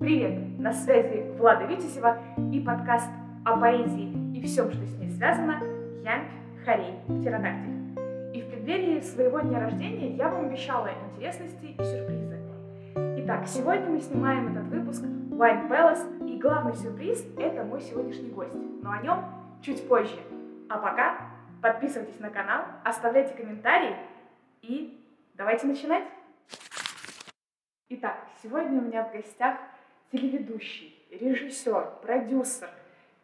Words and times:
Привет! 0.00 0.58
На 0.58 0.72
связи 0.72 1.30
Влада 1.36 1.66
Витязева 1.66 2.16
и 2.50 2.58
подкаст 2.60 3.10
о 3.44 3.58
поэзии 3.58 4.10
и 4.34 4.42
всем, 4.42 4.72
что 4.72 4.82
с 4.86 4.96
ней 4.96 5.10
связано 5.10 5.60
«Ямпь, 6.02 6.30
Харей, 6.64 6.94
Птеродактиль». 7.04 8.32
И 8.32 8.40
в 8.40 8.48
преддверии 8.48 9.00
своего 9.00 9.40
дня 9.40 9.60
рождения 9.60 10.16
я 10.16 10.30
вам 10.30 10.46
обещала 10.46 10.88
интересности 11.12 11.76
и 11.78 11.84
сюрпризы. 11.84 12.40
Итак, 13.18 13.46
сегодня 13.46 13.90
мы 13.90 14.00
снимаем 14.00 14.56
этот 14.56 14.68
выпуск 14.68 15.02
Wine 15.02 15.68
Palace, 15.68 16.26
и 16.26 16.38
главный 16.38 16.72
сюрприз– 16.76 17.22
это 17.38 17.62
мой 17.64 17.82
сегодняшний 17.82 18.30
гость, 18.30 18.54
но 18.82 18.92
о 18.92 19.02
нем 19.02 19.22
чуть 19.60 19.86
позже. 19.86 20.16
А 20.70 20.78
пока 20.78 21.18
подписывайтесь 21.60 22.18
на 22.20 22.30
канал, 22.30 22.64
оставляйте 22.84 23.34
комментарии 23.34 23.94
и 24.62 24.98
давайте 25.34 25.66
начинать! 25.66 26.04
Итак, 27.90 28.16
сегодня 28.42 28.80
у 28.80 28.84
меня 28.86 29.04
в 29.04 29.12
гостях 29.12 29.58
телеведущий, 30.10 30.94
режиссер, 31.10 32.00
продюсер 32.02 32.68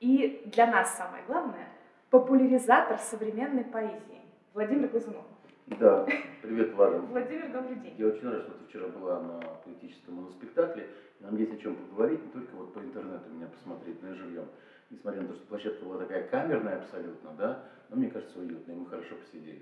и 0.01 0.43
для 0.47 0.67
нас 0.67 0.97
самое 0.97 1.25
главное– 1.27 1.69
популяризатор 2.11 2.99
современной 2.99 3.65
поэзии 3.65 4.21
Владимир 4.55 4.89
Глазунов. 4.89 5.25
Да, 5.67 6.07
привет, 6.43 6.75
Влада. 6.75 6.99
Владимир, 7.11 7.51
добрый 7.51 7.77
день. 7.77 7.95
Я 7.99 8.07
очень 8.07 8.31
рад, 8.31 8.43
что 8.43 8.53
ты 8.53 8.65
вчера 8.67 8.87
была 8.87 9.21
на 9.21 9.41
поэтическом 9.65 10.15
моноспектакле. 10.15 10.87
Нам 11.19 11.37
есть 11.37 11.53
о 11.55 11.57
чем 11.57 11.75
поговорить, 11.75 12.25
не 12.25 12.31
только 12.31 12.55
вот 12.55 12.73
по 12.73 12.79
интернету 12.79 13.31
меня 13.31 13.47
посмотреть, 13.47 14.01
но 14.03 14.11
и 14.11 14.15
живьем. 14.15 14.47
Несмотря 14.91 15.23
на 15.23 15.29
то, 15.29 15.35
что 15.35 15.47
площадка 15.47 15.85
была 15.85 15.99
такая 15.99 16.29
камерная 16.29 16.77
абсолютно, 16.77 17.31
да, 17.37 17.65
но 17.89 17.97
мне 17.97 18.11
кажется 18.11 18.39
уютно, 18.39 18.71
и 18.71 18.77
мы 18.77 18.87
хорошо 18.87 19.17
посидели. 19.17 19.61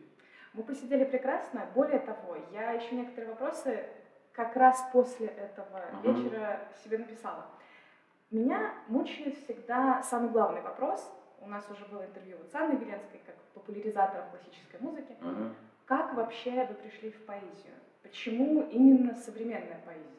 Мы 0.52 0.62
посидели 0.62 1.04
прекрасно. 1.04 1.66
Более 1.74 2.00
того, 2.00 2.36
я 2.52 2.72
еще 2.72 2.94
некоторые 2.94 3.30
вопросы 3.30 3.86
как 4.34 4.56
раз 4.56 4.84
после 4.92 5.28
этого 5.28 5.80
Ага. 5.92 6.12
вечера 6.12 6.60
себе 6.82 6.98
написала. 6.98 7.46
Меня 8.30 8.74
мучает 8.88 9.36
всегда 9.38 10.02
самый 10.02 10.30
главный 10.30 10.60
вопрос. 10.60 11.08
У 11.40 11.46
нас 11.48 11.64
уже 11.70 11.84
было 11.86 12.04
интервью 12.04 12.36
вот 12.38 12.50
с 12.50 12.54
Анной 12.54 12.76
Веленской, 12.76 13.20
как 13.24 13.36
популяризатором 13.54 14.28
классической 14.30 14.80
музыки. 14.80 15.14
Ага. 15.20 15.54
Как 15.86 16.14
вообще 16.14 16.66
вы 16.66 16.74
пришли 16.74 17.10
в 17.10 17.24
поэзию? 17.26 17.74
Почему 18.02 18.62
именно 18.62 19.14
современная 19.14 19.80
поэзия? 19.84 20.10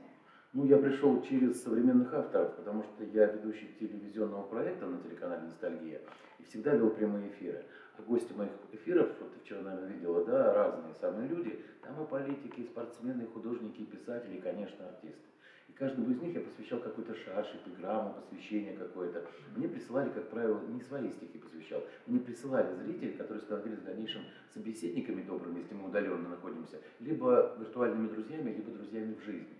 Ну, 0.53 0.65
я 0.65 0.77
пришел 0.77 1.21
через 1.23 1.63
современных 1.63 2.13
авторов, 2.13 2.55
потому 2.55 2.83
что 2.83 3.03
я 3.03 3.25
ведущий 3.25 3.75
телевизионного 3.79 4.43
проекта 4.43 4.85
на 4.85 5.01
телеканале 5.01 5.41
«Ностальгия» 5.41 5.99
и 6.39 6.43
всегда 6.43 6.71
вел 6.75 6.91
прямые 6.91 7.27
эфиры. 7.27 7.65
Гости 8.03 8.33
моих 8.33 8.51
эфиров, 8.71 9.09
вот 9.19 9.33
ты 9.33 9.39
вчера, 9.39 9.61
наверное, 9.61 9.89
видела, 9.89 10.23
да, 10.25 10.53
разные 10.53 10.93
самые 10.95 11.27
люди. 11.27 11.59
Там 11.81 12.03
и 12.03 12.07
политики, 12.07 12.61
и 12.61 12.65
спортсмены, 12.65 13.23
и 13.23 13.27
художники, 13.27 13.81
и 13.81 13.85
писатели, 13.85 14.37
и, 14.37 14.41
конечно, 14.41 14.87
артисты. 14.87 15.25
И 15.67 15.73
каждому 15.73 16.11
из 16.11 16.21
них 16.21 16.35
я 16.35 16.41
посвящал 16.41 16.79
какой-то 16.79 17.15
шарж, 17.15 17.47
эпиграмму, 17.55 18.13
посвящение 18.13 18.77
какое-то. 18.77 19.25
Мне 19.55 19.67
присылали, 19.67 20.09
как 20.09 20.29
правило, 20.29 20.61
не 20.67 20.81
свои 20.81 21.09
стихи 21.11 21.37
посвящал, 21.37 21.83
мне 22.05 22.19
присылали 22.19 22.73
зрители, 22.75 23.11
которые 23.11 23.41
становились 23.41 23.79
в 23.79 23.85
дальнейшем 23.85 24.21
собеседниками 24.53 25.23
добрыми, 25.23 25.59
если 25.59 25.73
мы 25.73 25.89
удаленно 25.89 26.29
находимся, 26.29 26.77
либо 26.99 27.55
виртуальными 27.59 28.07
друзьями, 28.07 28.51
либо 28.51 28.71
друзьями 28.71 29.15
в 29.15 29.23
жизни. 29.23 29.55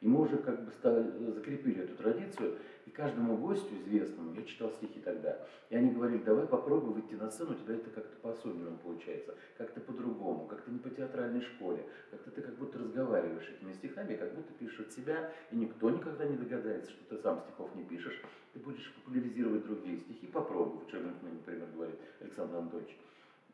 И 0.00 0.08
мы 0.08 0.22
уже 0.22 0.38
как 0.38 0.64
бы 0.64 0.70
стали, 0.72 1.30
закрепили 1.30 1.84
эту 1.84 1.94
традицию, 1.94 2.56
и 2.90 2.92
каждому 2.92 3.36
гостю 3.36 3.72
известному 3.76 4.34
я 4.34 4.42
читал 4.42 4.72
стихи 4.72 5.00
тогда. 5.00 5.38
И 5.68 5.76
они 5.76 5.92
говорили, 5.92 6.24
давай 6.24 6.44
попробуй 6.48 6.94
выйти 6.94 7.14
на 7.14 7.30
сцену, 7.30 7.52
у 7.52 7.54
тебя 7.54 7.76
это 7.76 7.88
как-то 7.90 8.16
по-особенному 8.16 8.78
получается, 8.78 9.36
как-то 9.56 9.80
по-другому, 9.80 10.46
как-то 10.46 10.72
не 10.72 10.80
по 10.80 10.90
театральной 10.90 11.40
школе, 11.40 11.86
как-то 12.10 12.32
ты 12.32 12.42
как 12.42 12.56
будто 12.56 12.80
разговариваешь 12.80 13.48
этими 13.48 13.74
стихами, 13.74 14.16
как 14.16 14.34
будто 14.34 14.52
пишешь 14.54 14.80
от 14.80 14.92
себя, 14.92 15.32
и 15.52 15.56
никто 15.56 15.88
никогда 15.88 16.24
не 16.24 16.36
догадается, 16.36 16.90
что 16.90 17.04
ты 17.04 17.22
сам 17.22 17.38
стихов 17.42 17.72
не 17.76 17.84
пишешь, 17.84 18.20
ты 18.54 18.58
будешь 18.58 18.92
популяризировать 18.94 19.64
другие 19.64 19.98
стихи, 19.98 20.26
попробуй, 20.26 20.90
Черных, 20.90 21.14
например, 21.22 21.68
говорит 21.72 22.00
Александр 22.20 22.56
Анатольевич. 22.56 22.98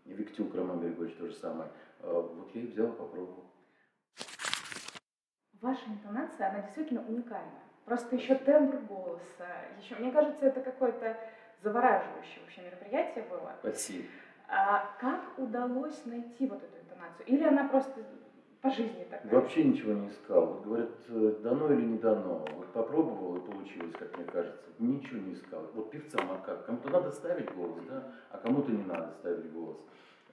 Виктюк 0.07 0.55
Роман 0.55 0.81
Григорьевич 0.81 1.19
то 1.19 1.27
же 1.27 1.35
самое. 1.35 1.69
А, 2.01 2.21
Вот 2.23 2.55
я 2.55 2.63
и 2.63 2.67
взял, 2.69 2.91
попробовал. 2.93 3.45
Ваша 5.61 5.91
интонация, 5.91 6.49
она 6.49 6.63
действительно 6.63 7.05
уникальна. 7.07 7.66
Просто 7.87 8.17
еще 8.17 8.35
тембр 8.35 8.79
голоса, 8.89 9.47
еще, 9.81 9.95
мне 9.95 10.11
кажется, 10.11 10.47
это 10.47 10.61
какое-то 10.61 11.17
завораживающее 11.63 12.43
вообще 12.43 12.63
мероприятие 12.63 13.25
было. 13.31 13.55
Спасибо. 13.61 14.05
А 14.49 14.91
как 15.01 15.39
удалось 15.39 16.05
найти 16.05 16.49
вот 16.49 16.63
эту 16.63 16.79
интонацию? 16.83 17.27
Или 17.27 17.45
она 17.45 17.69
просто 17.69 18.01
по 18.61 18.71
жизни 18.71 19.07
такая? 19.09 19.33
Вообще 19.33 19.63
ничего 19.63 19.93
не 19.93 20.09
искал. 20.09 20.47
Вот 20.47 20.65
говорят, 20.65 20.91
э, 21.09 21.37
дано 21.45 21.73
или 21.73 21.83
не 21.83 21.99
дано. 21.99 22.45
Вот 22.57 22.73
попробовал 22.73 23.37
и 23.37 23.47
получилось, 23.47 23.95
как 23.97 24.17
мне 24.17 24.27
кажется. 24.27 24.69
Ничего 24.81 25.21
не 25.21 25.35
искал. 25.35 25.63
Вот 25.73 25.91
певцам, 25.93 26.29
а 26.33 26.39
как? 26.39 26.67
Кому-то 26.67 26.91
надо 26.91 27.13
ставить 27.13 27.55
голос, 27.55 27.85
да, 27.89 28.03
а 28.31 28.39
кому-то 28.39 28.73
не 28.73 28.83
надо 28.83 29.13
ставить 29.21 29.53
голос. 29.53 29.77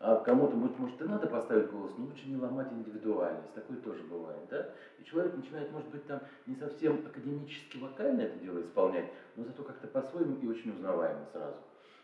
А 0.05 0.17
кому-то, 0.17 0.53
может, 0.57 0.77
может, 0.79 0.99
и 0.99 1.05
надо 1.05 1.27
поставить 1.27 1.71
голос, 1.71 1.93
но 1.97 2.03
лучше 2.03 2.27
не 2.27 2.35
ломать 2.35 2.69
индивидуальность. 2.73 3.53
Такое 3.53 3.77
тоже 3.77 4.03
бывает, 4.03 4.41
да? 4.49 4.69
И 4.99 5.03
человек 5.05 5.33
начинает, 5.33 5.71
может 5.71 5.87
быть, 5.91 6.05
там 6.07 6.19
не 6.45 6.55
совсем 6.57 6.95
академически 7.05 7.77
вокально 7.77 8.23
это 8.23 8.37
дело 8.39 8.59
исполнять, 8.59 9.05
но 9.37 9.45
зато 9.45 9.63
как-то 9.63 9.87
по-своему 9.87 10.35
и 10.41 10.47
очень 10.47 10.71
узнаваемо 10.71 11.25
сразу. 11.31 11.55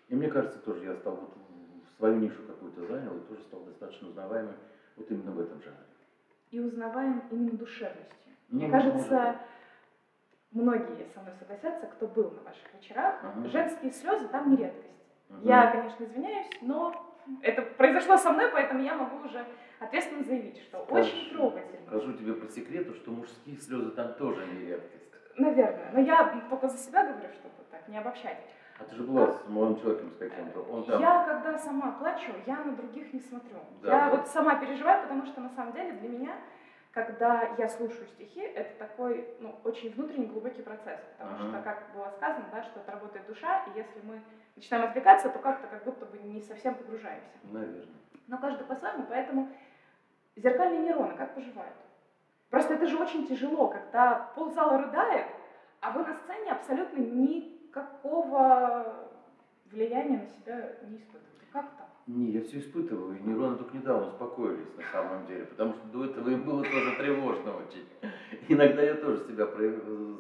И 0.08 0.16
мне 0.16 0.30
кажется, 0.30 0.60
тоже 0.60 0.86
я 0.86 0.96
стал 0.96 1.16
вот 1.16 1.30
свою 1.98 2.16
нишу 2.20 2.42
какую-то 2.48 2.86
занял 2.86 3.18
и 3.18 3.20
тоже 3.28 3.44
стал 3.44 3.66
достаточно 3.66 4.08
узнаваемым 4.08 4.56
вот 4.96 5.12
именно 5.12 5.32
в 5.32 5.40
этом 5.42 5.62
жанре. 5.62 5.84
И 6.52 6.60
узнаваем 6.62 7.22
именно 7.32 7.58
душевностью. 7.58 8.34
Мне 8.48 8.68
Ну, 8.68 8.72
кажется, 8.72 8.94
может 8.98 9.38
многие 10.52 11.06
со 11.14 11.20
мной 11.20 11.34
согласятся, 11.38 11.88
кто 11.88 12.08
был 12.08 12.32
на 12.32 12.44
ваших 12.44 12.74
вечерах, 12.74 13.20
Ага. 13.22 13.50
женские 13.50 13.92
слезы 13.92 14.30
там 14.30 14.52
не 14.52 14.56
редкость. 14.56 14.88
Мгм. 15.28 15.42
Я, 15.42 15.70
конечно, 15.70 16.06
извиняюсь, 16.06 16.48
но 16.62 17.09
это 17.42 17.62
произошло 17.62 18.18
со 18.18 18.32
мной, 18.32 18.50
поэтому 18.52 18.82
я 18.82 18.96
могу 18.96 19.26
уже 19.26 19.46
ответственно 19.80 20.24
заявить, 20.24 20.62
что 20.64 20.80
очень 20.80 21.10
Скажи. 21.10 21.30
трогательно. 21.32 21.88
Скажу 21.88 22.14
тебе 22.14 22.34
по 22.34 22.48
секрету, 22.48 22.94
что 22.96 23.12
мужские 23.12 23.58
слезы 23.58 23.92
там 23.92 24.14
тоже 24.14 24.46
не 24.48 24.66
редкость. 24.66 25.14
Наверное. 25.38 25.92
Но 25.94 26.00
я 26.02 26.46
только 26.50 26.68
за 26.68 26.78
себя 26.78 27.06
говорю, 27.06 27.30
чтобы 27.34 27.56
так 27.72 27.88
не 27.88 27.98
обобщать. 27.98 28.38
А 28.80 28.84
ты 28.86 28.96
же 28.96 29.04
была 29.04 29.34
с 29.34 29.48
молодым 29.48 29.82
человеком 29.82 30.12
с 30.12 30.18
каким-то, 30.18 30.62
он 30.62 30.86
там... 30.86 31.02
Я, 31.02 31.26
когда 31.26 31.58
сама 31.58 31.92
плачу, 31.92 32.32
я 32.46 32.64
на 32.64 32.74
других 32.74 33.14
не 33.14 33.20
смотрю. 33.20 33.58
Да, 33.82 33.90
я 33.92 34.10
да. 34.10 34.16
вот 34.16 34.28
сама 34.28 34.56
переживаю, 34.56 35.04
потому 35.04 35.26
что 35.26 35.42
на 35.42 35.50
самом 35.50 35.74
деле 35.74 35.92
для 35.94 36.10
меня, 36.10 36.36
когда 37.06 37.56
я 37.58 37.70
слушаю 37.70 38.06
стихи, 38.08 38.42
это 38.42 38.78
такой 38.78 39.34
ну, 39.40 39.56
очень 39.64 39.94
внутренний 39.94 40.28
глубокий 40.28 40.62
процесс. 40.62 41.00
Потому 41.18 41.36
Ага. 41.36 41.50
что, 41.50 41.62
как 41.62 41.94
было 41.94 42.10
сказано, 42.18 42.46
да, 42.52 42.64
что 42.64 42.82
это 42.82 42.92
работает 42.92 43.26
душа, 43.28 43.64
и 43.66 43.78
если 43.78 44.02
мы 44.04 44.22
начинаем 44.56 44.90
отвлекаться, 44.90 45.30
то 45.30 45.40
как-то 45.40 45.68
как 45.68 45.84
будто 45.86 46.06
бы 46.06 46.18
не 46.18 46.42
совсем 46.42 46.76
погружаемся. 46.76 47.30
Наверное. 47.44 47.86
Но 48.28 48.38
каждый 48.38 48.66
по-своему, 48.66 49.06
поэтому 49.08 49.50
зеркальные 50.36 50.82
нейроны 50.82 51.16
как 51.16 51.36
поживают? 51.36 51.76
Просто 52.50 52.74
это 52.74 52.88
же 52.88 52.98
очень 52.98 53.28
тяжело, 53.28 53.68
когда 53.68 54.32
ползала 54.36 54.80
рыдает, 54.80 55.28
а 55.82 55.92
вы 55.92 56.06
на 56.06 56.16
сцене 56.16 56.52
абсолютно 56.52 57.00
никакого 57.00 59.08
влияния 59.66 60.18
на 60.18 60.28
себя 60.28 60.76
не 60.84 60.98
испытываете. 60.98 61.29
Не, 62.10 62.32
я 62.32 62.42
все 62.42 62.58
испытываю, 62.58 63.20
и 63.20 63.22
нейроны 63.22 63.56
только 63.56 63.78
недавно 63.78 64.08
успокоились 64.08 64.76
на 64.76 64.84
самом 64.92 65.28
деле, 65.28 65.46
потому 65.46 65.76
что 65.76 65.88
до 65.90 66.06
этого 66.06 66.30
им 66.30 66.44
было 66.44 66.64
тоже 66.64 66.96
тревожно 66.98 67.52
очень. 67.58 67.86
Иногда 68.48 68.82
я 68.82 68.96
тоже 68.96 69.28
себя 69.28 69.46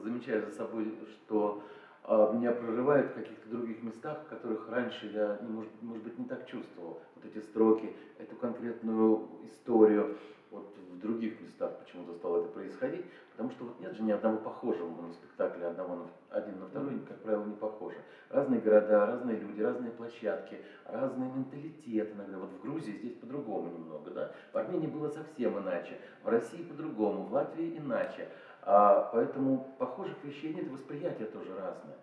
замечаю 0.03 0.45
за 0.45 0.51
собой, 0.51 0.93
что 1.07 1.63
а, 2.03 2.31
меня 2.31 2.51
прорывает 2.51 3.09
в 3.09 3.15
каких-то 3.15 3.49
других 3.49 3.81
местах, 3.81 4.27
которых 4.29 4.69
раньше 4.69 5.07
я, 5.07 5.39
ну, 5.41 5.49
может, 5.49 5.71
может 5.81 6.03
быть, 6.03 6.19
не 6.19 6.25
так 6.25 6.45
чувствовал. 6.45 7.01
Вот 7.15 7.25
эти 7.25 7.43
строки, 7.43 7.91
эту 8.19 8.35
конкретную 8.35 9.27
историю, 9.45 10.15
вот 10.51 10.71
в 10.91 10.99
других 10.99 11.41
местах 11.41 11.79
почему-то 11.79 12.13
стало 12.13 12.43
это 12.43 12.49
происходить, 12.49 13.05
потому 13.39 13.51
что 13.51 13.63
вот 13.63 13.79
нет 13.79 13.95
же 13.95 14.03
ни 14.03 14.11
одного 14.11 14.37
похожего 14.39 15.01
на 15.01 15.13
спектакле, 15.13 15.67
одного 15.67 15.95
на, 15.95 16.37
один 16.37 16.59
на 16.59 16.65
второй, 16.65 16.99
как 17.07 17.21
правило, 17.21 17.45
не 17.45 17.55
похожи. 17.55 17.95
Разные 18.29 18.59
города, 18.59 19.05
разные 19.05 19.37
люди, 19.37 19.61
разные 19.61 19.91
площадки, 19.91 20.57
разный 20.83 21.27
менталитет 21.27 22.13
иногда. 22.13 22.37
Вот 22.37 22.49
в 22.49 22.61
Грузии 22.61 22.97
здесь 22.97 23.13
по-другому 23.13 23.69
немного, 23.69 24.11
да? 24.11 24.31
В 24.51 24.57
Армении 24.57 24.87
было 24.87 25.07
совсем 25.07 25.57
иначе, 25.57 25.97
в 26.21 26.27
России 26.27 26.63
по-другому, 26.63 27.23
в 27.23 27.31
Латвии 27.31 27.77
иначе. 27.77 28.27
А, 28.63 29.09
поэтому 29.13 29.73
похожих 29.79 30.21
вещей 30.25 30.53
нет, 30.53 30.69
восприятие 30.69 31.29
тоже 31.29 31.55
разное. 31.55 31.95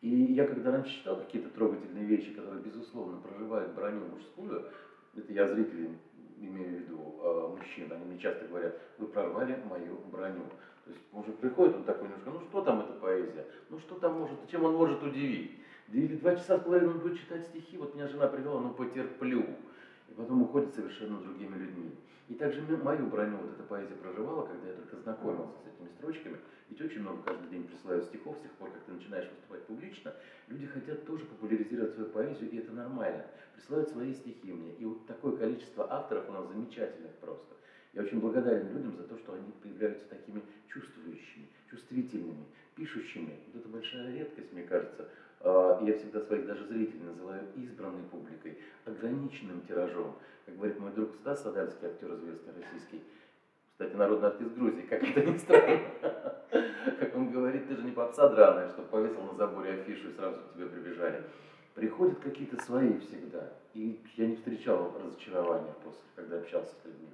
И 0.00 0.08
я 0.08 0.46
когда 0.46 0.70
раньше 0.70 0.96
читал 0.96 1.18
какие-то 1.18 1.50
трогательные 1.50 2.06
вещи, 2.06 2.32
которые, 2.32 2.62
безусловно, 2.62 3.20
проживают 3.20 3.74
броню 3.74 4.06
мужскую, 4.06 4.64
это 5.14 5.30
я 5.30 5.46
зрителей 5.46 5.98
имею 6.46 6.68
в 6.68 6.80
виду, 6.80 7.14
э, 7.22 7.56
мужчин, 7.56 7.92
они 7.92 8.04
мне 8.04 8.18
часто 8.18 8.46
говорят, 8.46 8.78
вы 8.98 9.06
прорвали 9.06 9.62
мою 9.68 9.98
броню. 10.10 10.44
То 10.84 10.90
есть 10.90 11.02
мужик 11.12 11.36
приходит, 11.36 11.76
он 11.76 11.84
такой 11.84 12.08
немножко, 12.08 12.30
ну 12.30 12.40
что 12.40 12.62
там 12.62 12.80
эта 12.80 12.92
поэзия, 12.94 13.46
ну 13.68 13.78
что 13.78 13.96
там 13.96 14.18
может, 14.18 14.36
чем 14.50 14.64
он 14.64 14.74
может 14.74 15.02
удивить? 15.02 15.52
Или 15.92 16.16
два 16.16 16.36
часа 16.36 16.58
с 16.58 16.62
половиной 16.62 16.92
он 16.92 17.00
будет 17.00 17.18
читать 17.18 17.46
стихи, 17.48 17.76
вот 17.76 17.94
меня 17.94 18.06
жена 18.08 18.28
привела, 18.28 18.60
ну 18.60 18.70
потерплю. 18.70 19.44
И 20.10 20.12
потом 20.14 20.42
уходит 20.42 20.74
совершенно 20.74 21.20
другими 21.20 21.56
людьми. 21.56 21.92
И 22.28 22.34
также 22.34 22.60
мою 22.62 23.06
броню 23.06 23.38
вот 23.38 23.52
эта 23.52 23.62
поэзия 23.64 23.94
проживала, 23.94 24.46
когда 24.46 24.68
я 24.68 24.74
только 24.74 24.96
знакомился 24.98 25.54
с 25.64 25.74
этими 25.74 25.88
строчками. 25.96 26.38
Ведь 26.68 26.80
очень 26.80 27.00
много 27.00 27.22
каждый 27.22 27.48
день 27.50 27.64
присылают 27.64 28.04
стихов 28.04 28.36
с 28.38 28.42
тех 28.42 28.52
пор, 28.52 28.70
как 28.70 28.82
ты 28.84 28.92
начинаешь 28.92 29.28
выступать 29.28 29.66
публично. 29.66 30.14
Люди 30.46 30.66
хотят 30.66 31.04
тоже 31.06 31.24
популяризировать 31.24 31.94
свою 31.94 32.10
поэзию, 32.10 32.50
и 32.50 32.58
это 32.58 32.72
нормально. 32.72 33.26
Присылают 33.54 33.88
свои 33.88 34.14
стихи 34.14 34.52
мне. 34.52 34.74
И 34.74 34.84
вот 34.84 35.06
такое 35.06 35.36
количество 35.36 35.92
авторов 35.92 36.28
у 36.28 36.32
нас 36.32 36.46
замечательных 36.48 37.12
просто. 37.20 37.56
Я 37.92 38.02
очень 38.02 38.20
благодарен 38.20 38.72
людям 38.72 38.96
за 38.96 39.02
то, 39.04 39.18
что 39.18 39.32
они 39.32 39.50
появляются 39.62 40.08
такими 40.08 40.42
чувствующими, 40.68 41.48
чувствительными, 41.68 42.46
пишущими. 42.76 43.40
Вот 43.46 43.60
это 43.60 43.68
большая 43.68 44.12
редкость, 44.14 44.52
мне 44.52 44.62
кажется. 44.62 45.08
А, 45.40 45.80
я 45.82 45.94
всегда 45.94 46.20
своих 46.20 46.46
даже 46.46 46.66
зрителей 46.66 47.04
называю 47.04 47.42
избранной 47.56 48.02
публикой, 48.04 48.58
ограниченным 48.84 49.62
тиражом. 49.62 50.14
Как 50.44 50.56
говорит 50.56 50.78
мой 50.78 50.92
друг 50.92 51.14
Стас 51.16 51.42
Садальский, 51.42 51.88
актер 51.88 52.14
известный 52.14 52.52
российский, 52.60 53.02
кстати, 53.72 53.96
народный 53.96 54.28
артист 54.28 54.52
Грузии, 54.52 54.82
как 54.82 55.02
это 55.02 55.24
ни 55.24 55.38
странно. 55.38 55.80
Как 56.98 57.16
он 57.16 57.30
говорит, 57.30 57.66
ты 57.66 57.76
же 57.76 57.82
не 57.82 57.92
попса 57.92 58.28
драная, 58.28 58.68
что 58.68 58.82
повесил 58.82 59.22
на 59.22 59.34
заборе 59.34 59.72
афишу 59.72 60.10
и 60.10 60.12
сразу 60.12 60.36
к 60.36 60.54
тебе 60.54 60.66
прибежали. 60.66 61.22
Приходят 61.74 62.18
какие-то 62.18 62.62
свои 62.62 62.98
всегда. 62.98 63.48
И 63.72 63.98
я 64.16 64.26
не 64.26 64.36
встречал 64.36 64.94
разочарования 65.02 65.74
после, 65.82 66.02
когда 66.14 66.38
общался 66.38 66.74
с 66.74 66.84
людьми. 66.84 67.08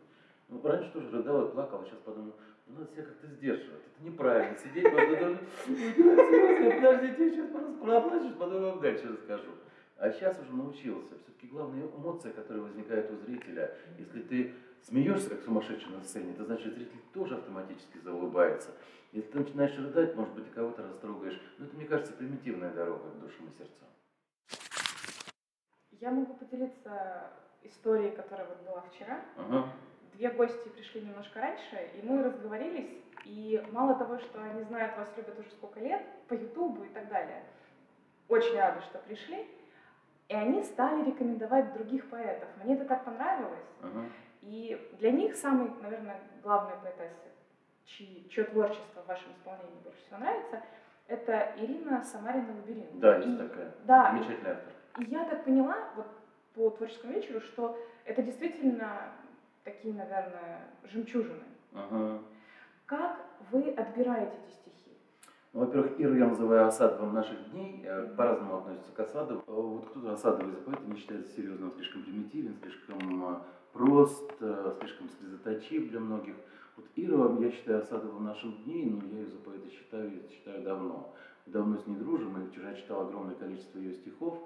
Ну, 0.48 0.60
раньше 0.62 0.90
тоже 0.92 1.10
рыдал 1.10 1.46
и 1.46 1.52
плакал, 1.52 1.82
а 1.82 1.84
сейчас 1.84 1.98
подумал, 2.00 2.34
надо 2.66 2.86
себя 2.86 3.04
как-то 3.04 3.26
сдерживать. 3.28 3.82
Это 3.86 4.04
неправильно. 4.04 4.58
Сидеть, 4.58 4.84
подождите, 6.74 7.30
сейчас 7.30 7.50
просто 7.50 7.72
проплачешь, 7.72 8.34
потом 8.38 8.62
вам 8.62 8.80
дальше 8.80 9.08
расскажу. 9.08 9.52
А 9.98 10.10
сейчас 10.10 10.38
уже 10.38 10.52
научился. 10.52 11.14
Все-таки 11.18 11.46
главная 11.46 11.86
эмоция, 11.86 12.32
которая 12.32 12.64
возникает 12.64 13.10
у 13.10 13.16
зрителя, 13.16 13.74
если 13.98 14.20
ты 14.22 14.54
смеешься, 14.82 15.30
как 15.30 15.42
сумасшедший 15.42 15.90
на 15.90 16.02
сцене, 16.02 16.32
это 16.32 16.44
значит, 16.44 16.74
зритель 16.74 17.00
тоже 17.14 17.36
автоматически 17.36 17.98
заулыбается. 17.98 18.70
Если 19.12 19.30
ты 19.30 19.38
начинаешь 19.38 19.78
рыдать, 19.78 20.14
может 20.14 20.34
быть, 20.34 20.44
ты 20.44 20.50
кого-то 20.50 20.82
растрогаешь. 20.82 21.40
Но 21.58 21.66
это, 21.66 21.76
мне 21.76 21.86
кажется, 21.86 22.12
примитивная 22.12 22.72
дорога 22.72 23.10
к 23.10 23.20
душам 23.20 23.46
и 23.48 23.52
сердцам. 23.56 23.88
Я 25.92 26.10
могу 26.10 26.34
поделиться 26.34 27.30
историей, 27.62 28.14
которая 28.14 28.46
вот 28.46 28.58
была 28.66 28.82
вчера. 28.82 29.24
Ага 29.38 29.72
две 30.16 30.30
гости 30.30 30.68
пришли 30.68 31.02
немножко 31.02 31.40
раньше, 31.40 31.90
и 31.94 32.02
мы 32.02 32.22
разговорились, 32.22 32.90
и 33.24 33.62
мало 33.72 33.94
того, 33.94 34.18
что 34.18 34.42
они 34.42 34.62
знают 34.64 34.96
вас, 34.96 35.12
любят 35.16 35.38
уже 35.38 35.50
сколько 35.50 35.80
лет, 35.80 36.02
по 36.28 36.34
Ютубу 36.34 36.84
и 36.84 36.88
так 36.88 37.08
далее, 37.08 37.42
очень 38.28 38.56
рады, 38.56 38.80
что 38.82 38.98
пришли, 38.98 39.46
и 40.28 40.34
они 40.34 40.62
стали 40.64 41.04
рекомендовать 41.04 41.72
других 41.74 42.08
поэтов. 42.10 42.48
Мне 42.64 42.74
это 42.74 42.84
так 42.84 43.04
понравилось. 43.04 43.64
Uh-huh. 43.80 44.10
И 44.42 44.90
для 44.98 45.12
них 45.12 45.36
самый, 45.36 45.70
наверное, 45.80 46.20
главный 46.42 46.76
поэтесса, 46.82 47.28
чьи, 47.84 48.28
чье 48.28 48.44
творчество 48.44 49.02
в 49.02 49.06
вашем 49.06 49.32
исполнении 49.32 49.80
больше 49.84 50.00
всего 50.00 50.18
нравится, 50.18 50.62
это 51.06 51.52
Ирина 51.58 52.02
Самарина 52.02 52.52
Лабиринт. 52.56 52.98
Да, 52.98 53.16
есть 53.16 53.28
и, 53.28 53.36
такая. 53.36 53.74
Да, 53.84 54.10
Замечательный 54.10 54.50
автор. 54.50 54.72
И 54.98 55.04
я 55.04 55.24
так 55.24 55.44
поняла, 55.44 55.76
вот 55.94 56.06
по 56.54 56.70
творческому 56.70 57.12
вечеру, 57.12 57.40
что 57.40 57.78
это 58.04 58.22
действительно 58.22 59.12
такие, 59.66 59.92
наверное, 59.92 60.60
жемчужины. 60.84 61.42
Ага. 61.74 62.20
Как 62.86 63.18
вы 63.50 63.70
отбираете 63.70 64.36
эти 64.46 64.54
стихи? 64.54 64.96
Ну, 65.52 65.60
во-первых, 65.60 65.98
Иру 65.98 66.14
я 66.14 66.28
называю 66.28 66.66
Осадовым 66.66 67.12
наших 67.12 67.50
дней, 67.50 67.82
mm-hmm. 67.84 68.14
по-разному 68.14 68.58
относятся 68.58 68.92
к 68.92 69.00
Осадову. 69.00 69.40
Э, 69.40 69.52
вот 69.52 69.90
кто-то 69.90 70.12
Осадовый 70.12 70.52
за 70.52 70.58
поэта 70.58 70.82
не 70.86 70.96
считает 70.96 71.26
серьезным, 71.26 71.72
слишком 71.72 72.04
примитивен, 72.04 72.54
слишком 72.62 73.34
э, 73.34 73.38
прост, 73.72 74.32
слишком 74.78 75.10
слезоточив 75.18 75.90
для 75.90 76.00
многих. 76.00 76.36
Вот 76.76 76.86
Ира, 76.94 77.36
я 77.40 77.50
считаю 77.50 77.80
Осадовым 77.80 78.24
нашим 78.24 78.52
дней, 78.64 78.88
но 78.88 79.04
я 79.04 79.18
ее 79.18 79.26
за 79.26 79.38
поэта 79.38 79.68
считаю, 79.70 80.12
считаю 80.30 80.62
давно. 80.62 81.12
Давно 81.46 81.78
с 81.78 81.86
ней 81.86 81.96
дружим, 81.96 82.40
и 82.40 82.50
вчера 82.50 82.74
читал 82.74 83.02
огромное 83.02 83.34
количество 83.34 83.78
ее 83.78 83.94
стихов. 83.94 84.38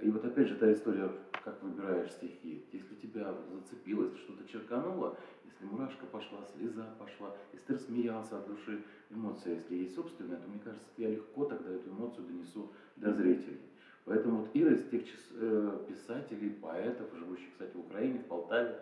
И 0.00 0.10
вот 0.10 0.24
опять 0.24 0.48
же 0.48 0.54
та 0.56 0.72
история, 0.72 1.10
как 1.44 1.62
выбираешь 1.62 2.12
стихи. 2.12 2.64
Если 2.72 2.94
тебя 2.96 3.34
зацепилось, 3.52 4.16
что-то 4.18 4.46
черкануло, 4.48 5.16
если 5.44 5.64
мурашка 5.64 6.06
пошла, 6.06 6.38
слеза 6.56 6.86
пошла, 6.98 7.34
если 7.52 7.66
ты 7.66 7.74
рассмеялся 7.74 8.38
от 8.38 8.46
души, 8.46 8.82
эмоция, 9.10 9.54
если 9.54 9.74
есть 9.74 9.94
собственная, 9.94 10.36
то 10.36 10.48
мне 10.48 10.60
кажется, 10.60 10.88
я 10.98 11.10
легко 11.10 11.46
тогда 11.46 11.72
эту 11.72 11.90
эмоцию 11.90 12.26
донесу 12.26 12.70
до 12.96 13.12
зрителей. 13.12 13.60
Поэтому 14.04 14.42
вот 14.42 14.50
Ира 14.54 14.72
из 14.72 14.88
тех 14.88 15.02
э, 15.34 15.86
писателей, 15.88 16.50
поэтов, 16.50 17.08
живущих, 17.18 17.50
кстати, 17.52 17.76
в 17.76 17.80
Украине, 17.80 18.20
в 18.20 18.26
Полтаве, 18.26 18.80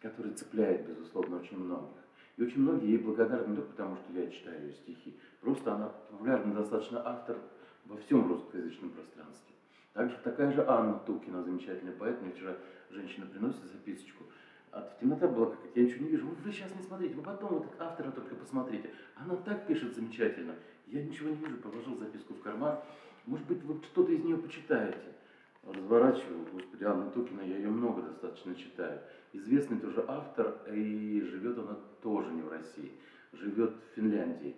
который 0.00 0.32
цепляет, 0.34 0.86
безусловно, 0.86 1.38
очень 1.38 1.58
многих. 1.58 1.96
И 2.36 2.42
очень 2.42 2.60
многие 2.60 2.90
ей 2.90 2.98
благодарны 2.98 3.48
не 3.48 3.56
только 3.56 3.70
потому, 3.70 3.96
что 3.96 4.12
я 4.12 4.30
читаю 4.30 4.66
ее 4.66 4.72
стихи, 4.74 5.16
просто 5.40 5.74
она 5.74 5.88
популярный 5.88 6.54
достаточно 6.54 7.02
автор 7.04 7.38
во 7.86 7.96
всем 7.96 8.28
русскоязычном 8.28 8.90
пространстве. 8.90 9.53
Также 9.94 10.16
такая 10.24 10.52
же 10.52 10.64
Анна 10.66 10.98
Тукина, 11.06 11.42
замечательный 11.44 11.92
поэт, 11.92 12.20
мне 12.20 12.32
вчера 12.32 12.56
женщина 12.90 13.26
приносит 13.26 13.64
записочку. 13.64 14.24
А 14.72 14.92
темнота 15.00 15.28
была 15.28 15.46
как 15.46 15.60
я 15.76 15.84
ничего 15.84 16.04
не 16.04 16.10
вижу. 16.10 16.26
Вы, 16.26 16.34
вы 16.34 16.52
сейчас 16.52 16.74
не 16.74 16.82
смотрите, 16.82 17.14
вы 17.14 17.22
потом 17.22 17.50
вот 17.50 17.66
автора 17.78 18.10
только 18.10 18.34
посмотрите. 18.34 18.90
Она 19.14 19.36
так 19.36 19.68
пишет 19.68 19.94
замечательно. 19.94 20.56
Я 20.88 21.04
ничего 21.04 21.30
не 21.30 21.36
вижу, 21.36 21.58
положил 21.58 21.96
записку 21.96 22.34
в 22.34 22.42
карман. 22.42 22.80
Может 23.26 23.46
быть, 23.46 23.62
вы 23.62 23.80
что-то 23.84 24.10
из 24.10 24.24
нее 24.24 24.36
почитаете. 24.36 25.14
Разворачиваю, 25.62 26.44
господи, 26.52 26.84
Анна 26.84 27.10
Тукина, 27.12 27.42
я 27.42 27.56
ее 27.56 27.68
много 27.68 28.02
достаточно 28.02 28.56
читаю. 28.56 29.00
Известный 29.32 29.78
тоже 29.78 30.04
автор, 30.08 30.58
и 30.72 31.20
живет 31.20 31.56
она 31.56 31.78
тоже 32.02 32.32
не 32.32 32.42
в 32.42 32.48
России, 32.48 32.92
живет 33.32 33.70
в 33.70 33.94
Финляндии. 33.94 34.56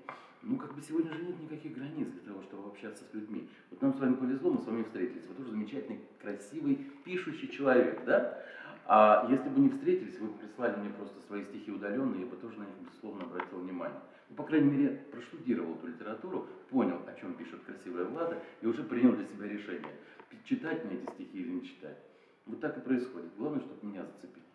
Ну, 0.49 0.59
как 0.59 0.75
бы 0.75 0.81
сегодня 0.81 1.13
же 1.13 1.25
нет 1.25 1.41
никаких 1.41 1.75
границ 1.75 2.07
для 2.07 2.21
того, 2.21 2.41
чтобы 2.43 2.69
общаться 2.69 3.05
с 3.05 3.13
людьми. 3.13 3.51
Вот 3.69 3.83
нам 3.83 3.93
с 3.93 3.99
вами 3.99 4.15
повезло, 4.15 4.53
мы 4.53 4.63
с 4.63 4.67
вами 4.67 4.85
встретились. 4.85 5.27
Вы 5.27 5.35
тоже 5.35 5.51
замечательный, 5.51 6.01
красивый, 6.23 6.77
пишущий 7.05 7.49
человек, 7.49 8.05
да? 8.05 8.45
А 8.87 9.27
если 9.29 9.49
бы 9.49 9.59
не 9.59 9.71
встретились, 9.71 10.17
вы 10.21 10.29
бы 10.29 10.39
прислали 10.39 10.77
мне 10.77 10.91
просто 10.91 11.21
свои 11.23 11.43
стихи 11.43 11.73
удаленные, 11.73 12.21
я 12.21 12.27
бы 12.27 12.37
тоже 12.37 12.61
на 12.61 12.63
них, 12.63 12.77
безусловно, 12.81 13.25
обратил 13.25 13.59
внимание. 13.59 14.01
Ну, 14.29 14.37
по 14.37 14.45
крайней 14.45 14.71
мере, 14.71 15.05
проштудировал 15.11 15.75
эту 15.75 15.89
литературу, 15.89 16.47
понял, 16.71 17.01
о 17.05 17.21
чем 17.21 17.35
пишет 17.35 17.65
красивая 17.65 18.05
Влада, 18.05 18.41
и 18.61 18.67
уже 18.69 18.85
принял 18.85 19.17
для 19.17 19.27
себя 19.27 19.49
решение, 19.49 19.97
читать 20.45 20.85
мне 20.85 21.03
эти 21.03 21.11
стихи 21.11 21.39
или 21.41 21.51
не 21.51 21.65
читать. 21.65 21.99
Вот 22.47 22.61
так 22.61 22.79
и 22.79 22.81
происходит. 22.81 23.37
Главное, 23.37 23.61
чтобы 23.63 23.85
меня 23.85 24.05
зацепило. 24.05 24.47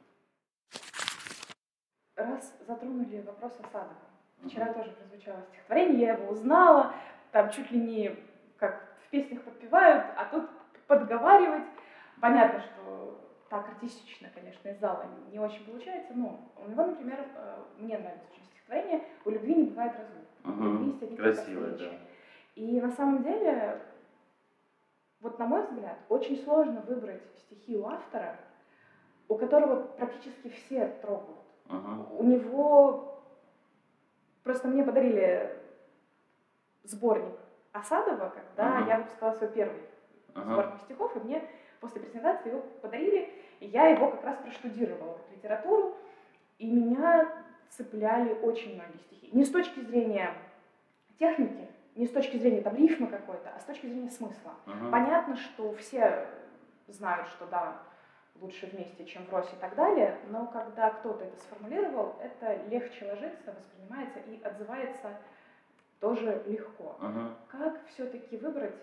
Раз 2.15 2.57
затронули 2.65 3.21
вопрос 3.25 3.51
Осадова, 3.59 4.10
Вчера 4.45 4.73
тоже 4.73 4.91
прозвучало 4.91 5.41
стихотворение, 5.43 6.01
я 6.01 6.13
его 6.13 6.31
узнала, 6.31 6.93
там 7.31 7.49
чуть 7.51 7.71
ли 7.71 7.79
не 7.79 8.15
как 8.57 8.95
в 9.05 9.09
песнях 9.09 9.41
подпевают, 9.43 10.05
а 10.17 10.25
тут 10.25 10.49
подговаривать. 10.87 11.63
Понятно, 12.19 12.59
что 12.61 13.19
так 13.49 13.67
артистично, 13.67 14.29
конечно, 14.33 14.69
из 14.69 14.79
зала 14.79 15.05
не 15.31 15.39
очень 15.39 15.65
получается, 15.65 16.13
но 16.15 16.39
у 16.63 16.69
него, 16.69 16.85
например, 16.85 17.19
э, 17.35 17.55
мне 17.77 17.97
нравится 17.97 18.27
очень 18.31 18.45
стихотворение 18.45 19.03
«У 19.25 19.29
любви 19.29 19.55
не 19.55 19.63
бывает 19.63 19.93
разлук». 19.97 20.97
Угу, 21.01 21.15
красивое, 21.17 21.71
да. 21.71 21.91
И 22.55 22.79
на 22.79 22.91
самом 22.91 23.23
деле, 23.23 23.81
вот 25.19 25.37
на 25.39 25.47
мой 25.47 25.63
взгляд, 25.63 25.97
очень 26.09 26.37
сложно 26.37 26.81
выбрать 26.81 27.23
стихи 27.39 27.75
у 27.75 27.85
автора, 27.87 28.37
у 29.27 29.35
которого 29.35 29.83
практически 29.83 30.49
все 30.49 30.87
трогают. 31.01 31.39
Угу. 31.69 32.17
У 32.19 32.23
него 32.23 33.10
Просто 34.43 34.67
мне 34.67 34.83
подарили 34.83 35.55
сборник 36.83 37.37
Осадова, 37.71 38.29
когда 38.29 38.79
ага. 38.79 38.87
я 38.87 38.97
выпускала 38.99 39.33
свой 39.33 39.49
первый 39.49 39.81
ага. 40.33 40.53
сборник 40.53 40.81
стихов, 40.81 41.15
и 41.15 41.19
мне 41.19 41.43
после 41.79 42.01
презентации 42.01 42.49
его 42.49 42.61
подарили, 42.81 43.31
и 43.59 43.67
я 43.67 43.87
его 43.87 44.09
как 44.11 44.23
раз 44.23 44.37
проштудировала 44.37 45.13
как 45.13 45.31
литературу, 45.35 45.95
и 46.57 46.69
меня 46.69 47.29
цепляли 47.69 48.33
очень 48.41 48.75
многие 48.75 48.97
стихи. 48.99 49.29
Не 49.31 49.45
с 49.45 49.51
точки 49.51 49.79
зрения 49.79 50.33
техники, 51.17 51.67
не 51.95 52.07
с 52.07 52.11
точки 52.11 52.37
зрения 52.37 52.61
там 52.61 52.75
рифма 52.75 53.07
какой-то, 53.07 53.51
а 53.55 53.59
с 53.59 53.63
точки 53.63 53.87
зрения 53.87 54.11
смысла. 54.11 54.53
Ага. 54.65 54.91
Понятно, 54.91 55.35
что 55.35 55.73
все 55.75 56.27
знают, 56.87 57.27
что 57.29 57.45
да, 57.45 57.77
лучше 58.39 58.67
вместе, 58.67 59.05
чем 59.05 59.25
врозь 59.25 59.51
и 59.51 59.59
так 59.59 59.75
далее, 59.75 60.17
но 60.29 60.47
когда 60.47 60.89
кто-то 60.89 61.23
это 61.25 61.37
сформулировал, 61.37 62.15
это 62.21 62.63
легче 62.67 63.05
ложится, 63.05 63.53
воспринимается 63.53 64.19
и 64.19 64.41
отзывается 64.43 65.17
тоже 65.99 66.43
легко. 66.47 66.97
Ага. 66.99 67.35
Как 67.49 67.85
все-таки 67.87 68.37
выбрать, 68.37 68.75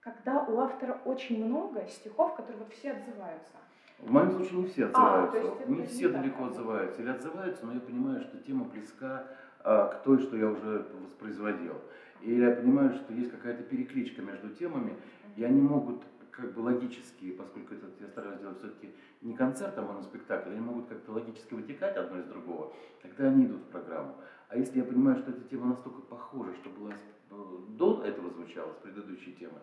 когда 0.00 0.44
у 0.44 0.58
автора 0.60 1.00
очень 1.04 1.44
много 1.44 1.86
стихов, 1.88 2.34
которые 2.36 2.58
вот 2.58 2.72
все 2.72 2.92
отзываются? 2.92 3.56
В 3.98 4.10
моем 4.10 4.30
случае 4.30 4.60
не 4.60 4.66
все 4.66 4.90
а, 4.94 5.24
отзываются. 5.24 5.64
А, 5.66 5.70
не 5.70 5.86
все 5.86 6.06
не 6.06 6.12
далеко 6.14 6.38
так, 6.38 6.50
отзываются. 6.50 7.02
Или 7.02 7.10
отзываются, 7.10 7.66
но 7.66 7.74
я 7.74 7.80
понимаю, 7.80 8.20
что 8.22 8.38
тема 8.38 8.64
близка 8.64 9.24
а, 9.62 9.88
к 9.88 10.02
той, 10.04 10.18
что 10.20 10.36
я 10.36 10.46
уже 10.46 10.86
воспроизводил. 11.02 11.74
Или 12.22 12.44
я 12.44 12.54
понимаю, 12.54 12.94
что 12.94 13.12
есть 13.12 13.30
какая-то 13.30 13.62
перекличка 13.64 14.22
между 14.22 14.50
темами, 14.50 14.96
и 15.36 15.44
они 15.44 15.60
могут 15.60 16.02
как 16.30 16.52
бы 16.52 16.60
логически, 16.60 17.32
поскольку 17.32 17.74
это 17.74 17.86
я 18.00 18.08
стараюсь 18.08 18.40
делать 18.40 18.58
все-таки 18.58 18.90
не 19.22 19.34
концерт, 19.34 19.76
а 19.76 19.82
моноспектакль, 19.82 20.50
они 20.50 20.60
могут 20.60 20.88
как-то 20.88 21.12
логически 21.12 21.54
вытекать 21.54 21.96
одно 21.96 22.18
из 22.18 22.24
другого, 22.26 22.72
тогда 23.02 23.28
они 23.28 23.46
идут 23.46 23.62
в 23.62 23.66
программу. 23.66 24.16
А 24.48 24.56
если 24.56 24.78
я 24.78 24.84
понимаю, 24.84 25.18
что 25.18 25.30
эта 25.30 25.42
тема 25.48 25.66
настолько 25.66 26.00
похожа, 26.02 26.54
что 26.54 26.70
была 26.70 26.92
э, 26.92 27.34
до 27.68 28.02
этого 28.04 28.30
звучала, 28.30 28.72
с 28.72 28.82
предыдущей 28.82 29.32
темой, 29.34 29.60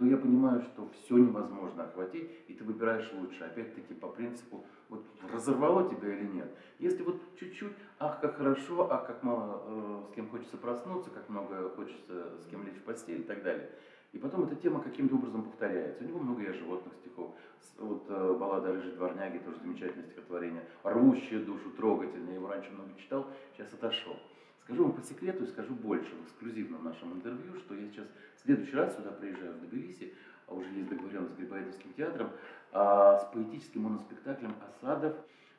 то 0.00 0.06
я 0.06 0.16
понимаю, 0.16 0.62
что 0.62 0.88
все 0.88 1.18
невозможно 1.18 1.84
охватить, 1.84 2.30
и 2.48 2.54
ты 2.54 2.64
выбираешь 2.64 3.12
лучше. 3.12 3.44
Опять-таки 3.44 3.92
по 3.92 4.08
принципу, 4.08 4.64
вот 4.88 5.04
разорвало 5.30 5.90
тебя 5.90 6.16
или 6.16 6.26
нет. 6.26 6.50
Если 6.78 7.02
вот 7.02 7.20
чуть-чуть, 7.38 7.74
ах, 7.98 8.18
как 8.20 8.36
хорошо, 8.36 8.90
ах, 8.90 9.06
как 9.06 9.22
мало 9.22 9.62
э, 9.66 10.02
с 10.10 10.14
кем 10.14 10.30
хочется 10.30 10.56
проснуться, 10.56 11.10
как 11.10 11.28
много 11.28 11.68
хочется 11.70 12.38
с 12.38 12.46
кем 12.46 12.64
лечь 12.64 12.76
в 12.76 12.82
постель 12.84 13.20
и 13.20 13.24
так 13.24 13.42
далее. 13.42 13.70
И 14.12 14.18
потом 14.18 14.44
эта 14.44 14.56
тема 14.56 14.82
каким-то 14.82 15.14
образом 15.14 15.44
повторяется. 15.44 16.02
У 16.02 16.08
него 16.08 16.18
много 16.18 16.42
я 16.42 16.52
животных 16.52 16.94
стихов. 16.94 17.32
Вот 17.78 18.06
э, 18.08 18.36
баллада 18.38 18.72
«Рыжей 18.72 18.92
дворняги» 18.92 19.38
тоже 19.38 19.58
замечательное 19.60 20.04
стихотворение. 20.06 20.64
Рвущее 20.82 21.40
душу, 21.40 21.70
трогательное. 21.70 22.30
Я 22.30 22.34
его 22.34 22.48
раньше 22.48 22.70
много 22.72 22.90
читал, 22.98 23.26
сейчас 23.54 23.72
отошел. 23.72 24.16
Скажу 24.64 24.84
вам 24.84 24.92
по 24.92 25.02
секрету 25.02 25.44
и 25.44 25.46
скажу 25.46 25.74
больше 25.74 26.14
в 26.14 26.24
эксклюзивном 26.24 26.84
нашем 26.84 27.12
интервью, 27.14 27.54
что 27.56 27.74
я 27.74 27.88
сейчас 27.88 28.06
в 28.36 28.40
следующий 28.40 28.76
раз 28.76 28.96
сюда 28.96 29.10
приезжаю 29.10 29.54
в 29.54 29.60
Тбилиси, 29.60 30.14
а 30.46 30.54
уже 30.54 30.68
есть 30.70 30.88
договоренность 30.88 31.34
с 31.34 31.36
Грибоедовским 31.36 31.92
театром, 31.92 32.30
а, 32.72 33.18
с 33.18 33.24
поэтическим 33.32 33.82
моноспектаклем 33.82 34.54
«Осадов». 34.68 35.14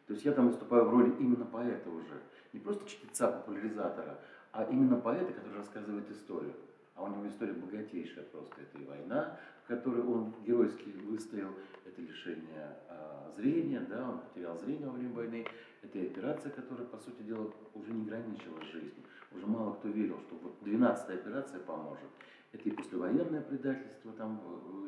То 0.08 0.14
есть 0.14 0.26
я 0.26 0.34
там 0.34 0.48
выступаю 0.48 0.86
в 0.86 0.90
роли 0.90 1.14
именно 1.20 1.46
поэта 1.46 1.90
уже. 1.90 2.22
Не 2.54 2.60
просто 2.60 2.88
чтеца, 2.88 3.28
популяризатора, 3.32 4.20
а 4.52 4.66
именно 4.66 4.98
поэта, 4.98 5.32
который 5.34 5.58
рассказывает 5.58 6.10
историю. 6.12 6.54
А 7.02 7.06
у 7.06 7.10
него 7.10 7.28
история 7.28 7.54
богатейшая 7.54 8.26
просто. 8.26 8.62
Это 8.62 8.78
и 8.78 8.86
война, 8.86 9.40
в 9.64 9.68
которой 9.68 10.04
он 10.04 10.36
геройски 10.46 10.90
выстоял, 11.04 11.50
это 11.84 12.00
лишение 12.00 12.78
а, 12.90 13.34
зрения, 13.36 13.80
да, 13.90 14.08
он 14.08 14.20
потерял 14.20 14.56
зрение 14.60 14.88
во 14.88 14.94
время 14.94 15.14
войны, 15.14 15.46
это 15.82 15.98
и 15.98 16.06
операция, 16.06 16.52
которая, 16.52 16.86
по 16.86 17.00
сути 17.00 17.24
дела, 17.24 17.52
уже 17.74 17.92
не 17.92 18.06
граничила 18.06 18.62
жизнью. 18.66 19.04
Уже 19.32 19.48
мало 19.48 19.74
кто 19.74 19.88
верил, 19.88 20.20
что 20.20 20.36
вот 20.44 20.54
12-я 20.62 21.16
операция 21.16 21.60
поможет. 21.62 22.10
Это 22.52 22.70
и 22.70 22.72
послевоенное 22.72 23.42
предательство 23.42 24.12
там 24.14 24.40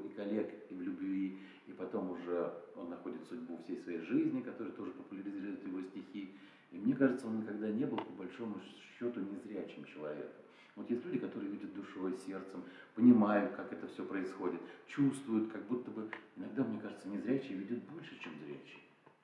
и 0.05 0.10
коллег, 0.10 0.53
и 0.70 0.75
в 0.75 0.82
любви, 0.84 1.39
и 1.65 1.72
потом 1.72 2.12
уже 2.12 2.53
он 2.75 2.91
находит 2.91 3.25
судьбу 3.27 3.58
всей 3.63 3.79
своей 3.79 4.01
жизни, 4.01 4.41
которая 4.41 4.74
тоже 4.74 4.91
популяризирует 4.91 5.65
его 5.65 5.82
стихи. 5.82 6.36
И 6.72 6.77
мне 6.77 6.93
кажется, 6.93 7.25
он 7.25 7.39
никогда 7.39 7.72
не 7.72 7.86
был, 7.86 7.98
по 7.98 8.12
большому 8.12 8.62
счету, 9.00 9.20
незрячим 9.22 9.86
человеком. 9.86 10.43
Вот 10.75 10.89
есть 10.89 11.06
люди, 11.06 11.20
которые 11.20 11.51
видят 11.51 11.74
душой, 11.74 12.18
сердцем, 12.25 12.63
понимают, 12.96 13.56
как 13.56 13.72
это 13.72 13.88
все 13.88 14.03
происходит, 14.03 14.60
чувствуют, 14.88 15.51
как 15.51 15.63
будто 15.68 15.92
бы, 15.92 16.10
иногда, 16.36 16.63
мне 16.63 16.80
кажется, 16.80 17.08
незрячие 17.08 17.58
видят 17.58 17.84
больше, 17.84 18.20
чем 18.20 18.34
зрячие 18.39 18.84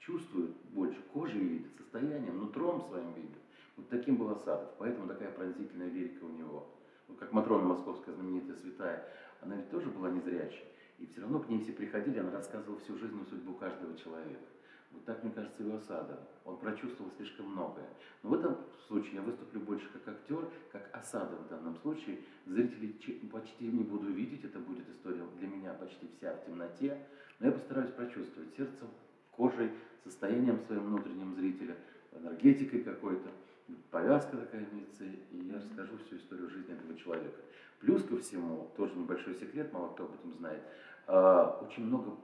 чувствует 0.09 0.51
больше, 0.73 1.01
кожей 1.13 1.39
видит, 1.39 1.71
состоянием, 1.77 2.39
нутром 2.39 2.81
своим 2.81 3.13
видит. 3.13 3.37
Вот 3.77 3.89
таким 3.89 4.17
был 4.17 4.29
Асадов, 4.31 4.71
поэтому 4.77 5.07
такая 5.07 5.31
пронзительная 5.31 5.89
лирика 5.89 6.23
у 6.23 6.29
него. 6.29 6.67
Вот 7.07 7.17
как 7.17 7.31
Матрона 7.31 7.65
Московская 7.65 8.13
знаменитая 8.13 8.57
святая, 8.57 9.07
она 9.41 9.55
ведь 9.55 9.69
тоже 9.69 9.89
была 9.89 10.09
незрячей. 10.09 10.63
И 10.97 11.05
все 11.05 11.21
равно 11.21 11.39
к 11.39 11.49
ней 11.49 11.61
все 11.61 11.71
приходили, 11.71 12.19
она 12.19 12.31
рассказывала 12.31 12.79
всю 12.79 12.97
жизнь 12.97 13.15
судьбу 13.29 13.53
каждого 13.53 13.95
человека. 13.97 14.43
Так, 15.05 15.23
мне 15.23 15.31
кажется, 15.33 15.63
и 15.63 15.65
у 15.65 15.75
Асада. 15.75 16.19
Он 16.45 16.57
прочувствовал 16.57 17.11
слишком 17.17 17.47
многое. 17.51 17.89
Но 18.23 18.29
в 18.29 18.33
этом 18.33 18.57
случае 18.87 19.15
я 19.15 19.21
выступлю 19.21 19.61
больше 19.61 19.87
как 19.89 20.07
актер, 20.07 20.49
как 20.71 20.89
Асада 20.93 21.35
в 21.35 21.47
данном 21.47 21.75
случае. 21.77 22.19
Зрители 22.45 22.93
почти 23.31 23.67
не 23.67 23.83
буду 23.83 24.11
видеть, 24.11 24.43
это 24.43 24.59
будет 24.59 24.89
история 24.89 25.23
для 25.37 25.47
меня 25.47 25.73
почти 25.73 26.07
вся 26.17 26.33
в 26.33 26.45
темноте. 26.45 26.97
Но 27.39 27.47
я 27.47 27.51
постараюсь 27.53 27.91
прочувствовать 27.91 28.55
сердцем, 28.55 28.87
кожей, 29.31 29.71
состоянием 30.03 30.59
своим 30.65 30.85
внутренним 30.85 31.35
зрителя, 31.35 31.75
энергетикой 32.11 32.81
какой-то, 32.81 33.29
повязка 33.91 34.37
такая 34.37 34.65
имеется, 34.71 35.03
и 35.03 35.37
я 35.47 35.55
расскажу 35.55 35.97
всю 36.05 36.17
историю 36.17 36.49
жизни 36.49 36.73
этого 36.73 36.97
человека. 36.97 37.39
Плюс 37.79 38.03
ко 38.03 38.17
всему, 38.17 38.69
тоже 38.75 38.95
небольшой 38.95 39.35
секрет, 39.35 39.71
мало 39.71 39.93
кто 39.93 40.05
об 40.05 40.13
этом 40.13 40.33
знает, 40.33 40.61
а, 41.07 41.59
очень 41.61 41.85
много 41.85 42.17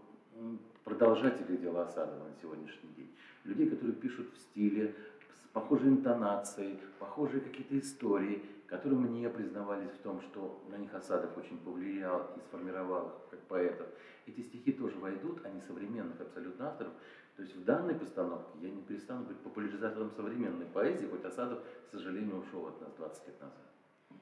продолжателей 0.84 1.58
дела 1.58 1.84
Осадова 1.84 2.24
на 2.24 2.36
сегодняшний 2.42 2.90
день. 2.96 3.16
Людей, 3.44 3.70
которые 3.70 3.96
пишут 3.96 4.34
в 4.34 4.38
стиле, 4.38 4.96
с 5.34 5.48
похожей 5.54 5.90
интонацией, 5.90 6.80
похожие 7.00 7.42
какие-то 7.42 7.78
истории, 7.80 8.44
которые 8.68 9.00
мне 9.00 9.30
признавались 9.30 9.92
в 9.92 10.00
том, 10.00 10.22
что 10.22 10.62
на 10.70 10.76
них 10.76 10.94
Осадов 10.94 11.38
очень 11.38 11.58
повлиял 11.60 12.32
и 12.36 12.40
сформировал 12.42 13.08
их 13.08 13.14
как 13.32 13.40
поэтов. 13.42 13.88
Эти 14.26 14.42
стихи 14.42 14.72
тоже 14.74 14.98
войдут, 14.98 15.46
они 15.46 15.62
современных 15.62 16.20
абсолютно 16.20 16.68
авторов, 16.68 16.94
то 17.36 17.44
есть 17.44 17.56
в 17.56 17.66
данной 17.66 17.96
постановке 17.96 18.58
я 18.62 18.70
не 18.70 18.82
перестану 18.82 19.26
быть 19.26 19.38
популяризатором 19.40 20.10
современной 20.12 20.66
поэзии, 20.66 21.06
хоть 21.06 21.26
Осадов, 21.26 21.60
к 21.88 21.92
сожалению, 21.92 22.40
ушел 22.40 22.68
от 22.68 22.82
нас 22.82 22.92
20 22.94 23.28
лет 23.28 23.42
назад. 23.42 23.66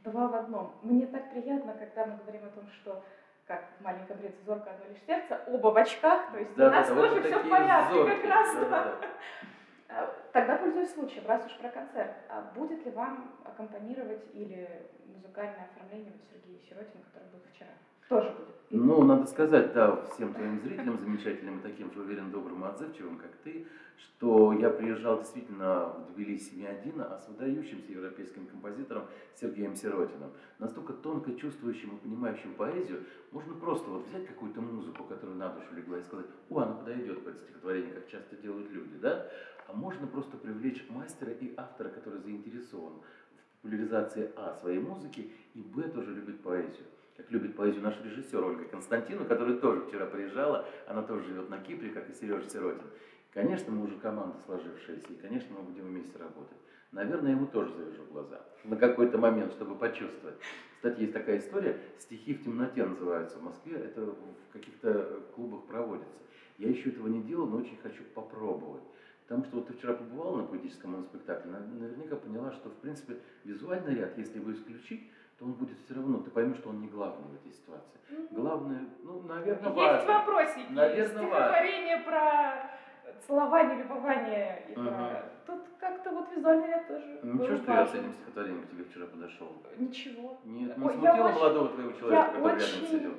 Два 0.03 0.27
в 0.27 0.35
одном. 0.35 0.73
Мне 0.81 1.07
так 1.07 1.31
приятно, 1.31 1.73
когда 1.73 2.05
мы 2.07 2.17
говорим 2.17 2.43
о 2.45 2.49
том, 2.49 2.67
что 2.81 3.03
как 3.45 3.65
в 3.79 3.83
маленьком 3.83 4.17
принце 4.17 4.41
зорко 4.45 4.71
одно 4.71 4.85
лишь 4.87 5.03
сердце, 5.05 5.41
оба 5.47 5.67
в 5.67 5.77
очках, 5.77 6.31
то 6.31 6.39
есть 6.39 6.55
да, 6.55 6.67
у 6.67 6.71
нас 6.71 6.87
да, 6.87 6.95
тоже 6.95 7.15
вот 7.15 7.25
все 7.25 7.39
в 7.39 7.49
порядке, 7.49 7.93
зорки. 7.93 8.15
как 8.15 8.25
раз. 8.29 8.55
Да, 8.55 8.69
да. 8.69 10.15
Тогда, 10.31 10.57
пользуясь 10.57 10.93
случаем, 10.93 11.27
раз 11.27 11.45
уж 11.45 11.55
про 11.57 11.69
концерт, 11.69 12.13
а 12.29 12.41
будет 12.55 12.83
ли 12.85 12.91
вам 12.91 13.31
аккомпанировать 13.45 14.23
или 14.33 14.89
музыкальное 15.05 15.67
оформление 15.71 16.13
Сергея 16.31 16.59
Сиротина, 16.61 17.03
который 17.03 17.29
был 17.29 17.41
вчера? 17.53 17.69
Тоже 18.13 18.29
будет. 18.29 18.47
Ну, 18.69 19.03
надо 19.03 19.25
сказать, 19.25 19.73
да, 19.73 19.95
всем 20.13 20.35
твоим 20.35 20.59
зрителям, 20.61 20.99
замечательным, 20.99 21.61
таким 21.61 21.91
же, 21.91 22.01
уверен, 22.01 22.29
добрым 22.29 22.63
и 22.63 22.67
отзывчивым, 22.67 23.17
как 23.17 23.31
ты, 23.43 23.65
что 23.97 24.53
я 24.53 24.69
приезжал 24.69 25.17
действительно 25.17 25.85
в 25.87 26.13
Тбилиси 26.13 26.53
не 26.53 26.67
один, 26.67 27.01
а 27.01 27.19
с 27.19 27.27
выдающимся 27.27 27.91
европейским 27.91 28.45
композитором 28.45 29.05
Сергеем 29.33 29.75
Сиротиным. 29.75 30.29
Настолько 30.59 30.93
тонко 30.93 31.33
чувствующим 31.33 31.95
и 31.95 31.99
понимающим 32.01 32.53
поэзию, 32.53 33.03
можно 33.31 33.55
просто 33.55 33.89
вот 33.89 34.07
взять 34.07 34.27
какую-то 34.27 34.61
музыку, 34.61 35.05
которая 35.05 35.35
на 35.35 35.49
душу 35.49 35.73
легла, 35.75 35.97
и 35.97 36.03
сказать, 36.03 36.27
о, 36.51 36.59
она 36.59 36.73
подойдет 36.73 37.23
под 37.25 37.39
стихотворение, 37.39 37.93
как 37.93 38.07
часто 38.09 38.35
делают 38.35 38.69
люди, 38.69 38.95
да? 39.01 39.27
А 39.67 39.73
можно 39.73 40.05
просто 40.05 40.37
привлечь 40.37 40.85
мастера 40.87 41.31
и 41.31 41.55
автора, 41.57 41.89
который 41.89 42.19
заинтересован 42.19 42.93
в 42.93 43.61
популяризации 43.63 44.31
А 44.35 44.53
своей 44.53 44.79
музыки, 44.79 45.31
и 45.55 45.61
Б 45.61 45.89
тоже 45.89 46.13
любит 46.13 46.41
поэзию 46.41 46.85
как 47.17 47.29
любит 47.31 47.55
поэзию 47.55 47.83
наш 47.83 47.99
режиссер 48.03 48.43
Ольга 48.43 48.65
Константину, 48.65 49.25
которая 49.25 49.57
тоже 49.57 49.81
вчера 49.81 50.05
приезжала, 50.05 50.67
она 50.87 51.03
тоже 51.03 51.25
живет 51.25 51.49
на 51.49 51.59
Кипре, 51.59 51.89
как 51.89 52.09
и 52.09 52.13
Сережа 52.13 52.49
Сиротин. 52.49 52.87
Конечно, 53.31 53.71
мы 53.71 53.85
уже 53.85 53.97
команда 53.97 54.37
сложившаяся, 54.45 55.11
и, 55.11 55.15
конечно, 55.15 55.55
мы 55.57 55.63
будем 55.63 55.85
вместе 55.85 56.17
работать. 56.17 56.57
Наверное, 56.91 57.31
ему 57.31 57.47
тоже 57.47 57.73
завяжу 57.73 58.05
глаза 58.11 58.45
на 58.63 58.75
какой-то 58.75 59.17
момент, 59.17 59.51
чтобы 59.53 59.75
почувствовать. 59.75 60.35
Кстати, 60.75 61.01
есть 61.01 61.13
такая 61.13 61.39
история, 61.39 61.79
стихи 61.97 62.35
в 62.35 62.43
темноте 62.43 62.85
называются 62.85 63.39
в 63.39 63.43
Москве, 63.43 63.77
это 63.77 64.01
в 64.01 64.53
каких-то 64.53 65.23
клубах 65.35 65.65
проводится. 65.65 66.19
Я 66.59 66.69
еще 66.69 66.89
этого 66.89 67.07
не 67.07 67.23
делал, 67.23 67.47
но 67.47 67.57
очень 67.57 67.77
хочу 67.81 68.03
попробовать. 68.13 68.83
Потому 69.27 69.45
что 69.45 69.55
вот 69.55 69.67
ты 69.67 69.73
вчера 69.73 69.93
побывала 69.93 70.41
на 70.41 70.43
поэтическом 70.43 70.91
моноспектакле, 70.91 71.51
наверняка 71.51 72.17
поняла, 72.17 72.51
что, 72.51 72.69
в 72.69 72.75
принципе, 72.75 73.17
визуальный 73.45 73.95
ряд, 73.95 74.17
если 74.17 74.37
его 74.37 74.51
исключить, 74.51 75.09
то 75.43 75.49
он 75.49 75.53
будет 75.53 75.77
все 75.83 75.95
равно, 75.95 76.19
ты 76.19 76.31
поймешь, 76.31 76.57
что 76.57 76.69
он 76.69 76.81
не 76.81 76.87
главный 76.87 77.27
в 77.27 77.35
этой 77.35 77.51
ситуации. 77.51 77.99
Главное, 78.31 78.85
ну, 79.03 79.21
наверное, 79.23 79.63
Есть 79.63 79.75
важно. 79.75 79.95
Есть 79.95 80.07
вопросики, 80.07 80.71
наверное, 80.71 81.07
стихотворение 81.07 81.95
важно. 81.97 82.11
про 82.11 83.19
целование, 83.27 83.77
любование. 83.77 84.65
И 84.69 84.71
угу. 84.79 84.87
про... 84.87 85.23
Тут 85.45 85.61
как-то 85.79 86.11
вот 86.11 86.31
визуальный 86.33 86.67
ряд 86.67 86.87
тоже 86.87 87.19
Ничего, 87.23 87.57
что 87.57 87.73
я 87.73 87.85
с 87.85 87.93
этим 87.93 88.13
стихотворением 88.13 88.63
к 88.63 88.69
тебе 88.69 88.83
вчера 88.85 89.05
подошел? 89.07 89.51
Ничего. 89.77 90.39
Нет, 90.45 90.77
не 90.77 90.85
Ой, 90.85 90.93
смутило 90.93 91.13
очень... 91.13 91.33
молодого 91.33 91.69
твоего 91.69 91.91
человека, 91.91 92.31
который 92.31 92.55
очень... 92.55 92.75
рядом 92.75 92.87
сидел? 92.87 93.13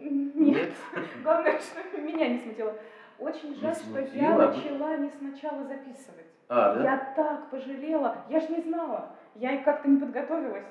Нет. 0.00 0.34
Нет? 0.34 0.72
Главное, 1.22 1.60
что 1.60 2.00
меня 2.00 2.28
не 2.28 2.38
смутило. 2.40 2.74
Очень 3.18 3.54
жаль, 3.56 3.74
что 3.74 4.00
я 4.00 4.36
начала 4.36 4.96
не 4.96 5.10
сначала 5.10 5.64
записывать. 5.64 6.26
А, 6.48 6.74
да? 6.74 6.82
Я 6.82 7.12
так 7.14 7.50
пожалела. 7.50 8.24
Я 8.28 8.40
ж 8.40 8.48
не 8.48 8.62
знала. 8.62 9.14
Я 9.36 9.62
как-то 9.62 9.88
не 9.88 10.00
подготовилась. 10.00 10.64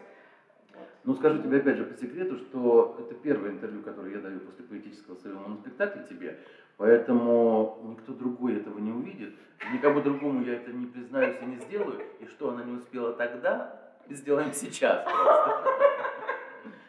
Ну, 1.06 1.16
скажу 1.16 1.42
тебе 1.42 1.58
опять 1.58 1.78
же 1.78 1.86
по 1.86 1.98
секрету, 1.98 2.38
что 2.38 2.98
это 3.00 3.16
первое 3.16 3.52
интервью, 3.52 3.82
которое 3.84 4.16
я 4.16 4.22
даю 4.22 4.40
после 4.42 4.66
поэтического 4.66 5.16
своего 5.16 5.40
моноспектакля 5.40 6.04
тебе, 6.04 6.40
поэтому 6.78 7.80
никто 7.92 8.14
другой 8.14 8.58
этого 8.58 8.80
не 8.80 8.92
увидит, 8.92 9.34
никому 9.74 10.02
другому 10.02 10.44
я 10.44 10.56
это 10.56 10.72
не 10.72 10.88
признаюсь 10.88 11.38
и 11.42 11.46
не 11.46 11.56
сделаю, 11.58 12.02
и 12.20 12.26
что 12.26 12.50
она 12.50 12.64
не 12.64 12.74
успела 12.74 13.14
тогда, 13.14 13.80
сделаем 14.10 14.52
сейчас. 14.54 15.06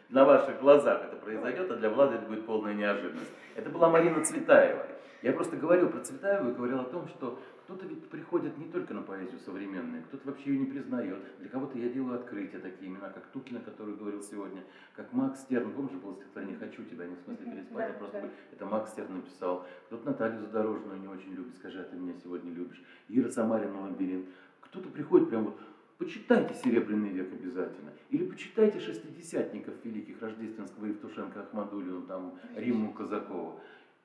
На 0.09 0.25
ваших 0.25 0.59
глазах 0.59 1.03
это 1.05 1.15
произойдет, 1.15 1.71
а 1.71 1.75
для 1.77 1.89
Влада 1.89 2.15
это 2.15 2.25
будет 2.25 2.45
полная 2.45 2.73
неожиданность. 2.73 3.31
Это 3.55 3.69
была 3.69 3.89
Марина 3.89 4.23
Цветаева. 4.23 4.85
Я 5.21 5.33
просто 5.33 5.55
говорил 5.55 5.89
про 5.89 6.01
Цветаеву 6.01 6.49
и 6.49 6.53
говорил 6.53 6.81
о 6.81 6.85
том, 6.85 7.07
что 7.07 7.39
кто-то 7.71 7.85
ведь 7.85 8.03
приходит 8.09 8.57
не 8.57 8.65
только 8.65 8.93
на 8.93 9.01
поэзию 9.01 9.39
современную, 9.39 10.03
кто-то 10.03 10.27
вообще 10.27 10.51
ее 10.51 10.59
не 10.59 10.65
признает. 10.65 11.19
Для 11.39 11.47
кого-то 11.47 11.77
я 11.77 11.87
делаю 11.87 12.15
открытия, 12.15 12.59
такие 12.59 12.91
имена, 12.91 13.09
как 13.09 13.27
Тукина, 13.27 13.61
который 13.61 13.95
говорил 13.95 14.21
сегодня, 14.21 14.61
как 14.93 15.13
Макс 15.13 15.39
Стерн, 15.41 15.71
помнишь, 15.71 15.97
было 16.01 16.15
стихотворение 16.15 16.57
«Хочу 16.57 16.83
тебя», 16.83 17.07
не 17.07 17.15
в 17.15 17.21
смысле 17.21 17.45
переспать, 17.45 17.91
а 17.91 17.93
просто 17.93 18.29
это 18.51 18.65
Макс 18.65 18.91
Стерн 18.91 19.15
написал. 19.15 19.65
Кто-то 19.87 20.05
Наталью 20.05 20.41
Задорожную 20.41 20.99
не 20.99 21.07
очень 21.07 21.33
любит, 21.33 21.55
скажи, 21.55 21.79
а 21.79 21.83
ты 21.83 21.95
меня 21.95 22.13
сегодня 22.21 22.51
любишь. 22.51 22.83
Ира 23.07 23.29
Самарина 23.29 23.83
«Лабиринт». 23.83 24.25
Кто-то 24.59 24.89
приходит 24.89 25.29
прям 25.29 25.45
вот 25.45 25.59
Почитайте 26.01 26.55
«Серебряный 26.55 27.09
век» 27.09 27.31
обязательно. 27.31 27.91
Или 28.09 28.25
почитайте 28.25 28.79
«Шестидесятников» 28.79 29.75
великих 29.83 30.19
Рождественского 30.19 30.87
Евтушенко 30.87 31.41
Ахмадулину, 31.41 32.01
там, 32.07 32.39
Риму 32.55 32.91
Казакова. 32.91 33.59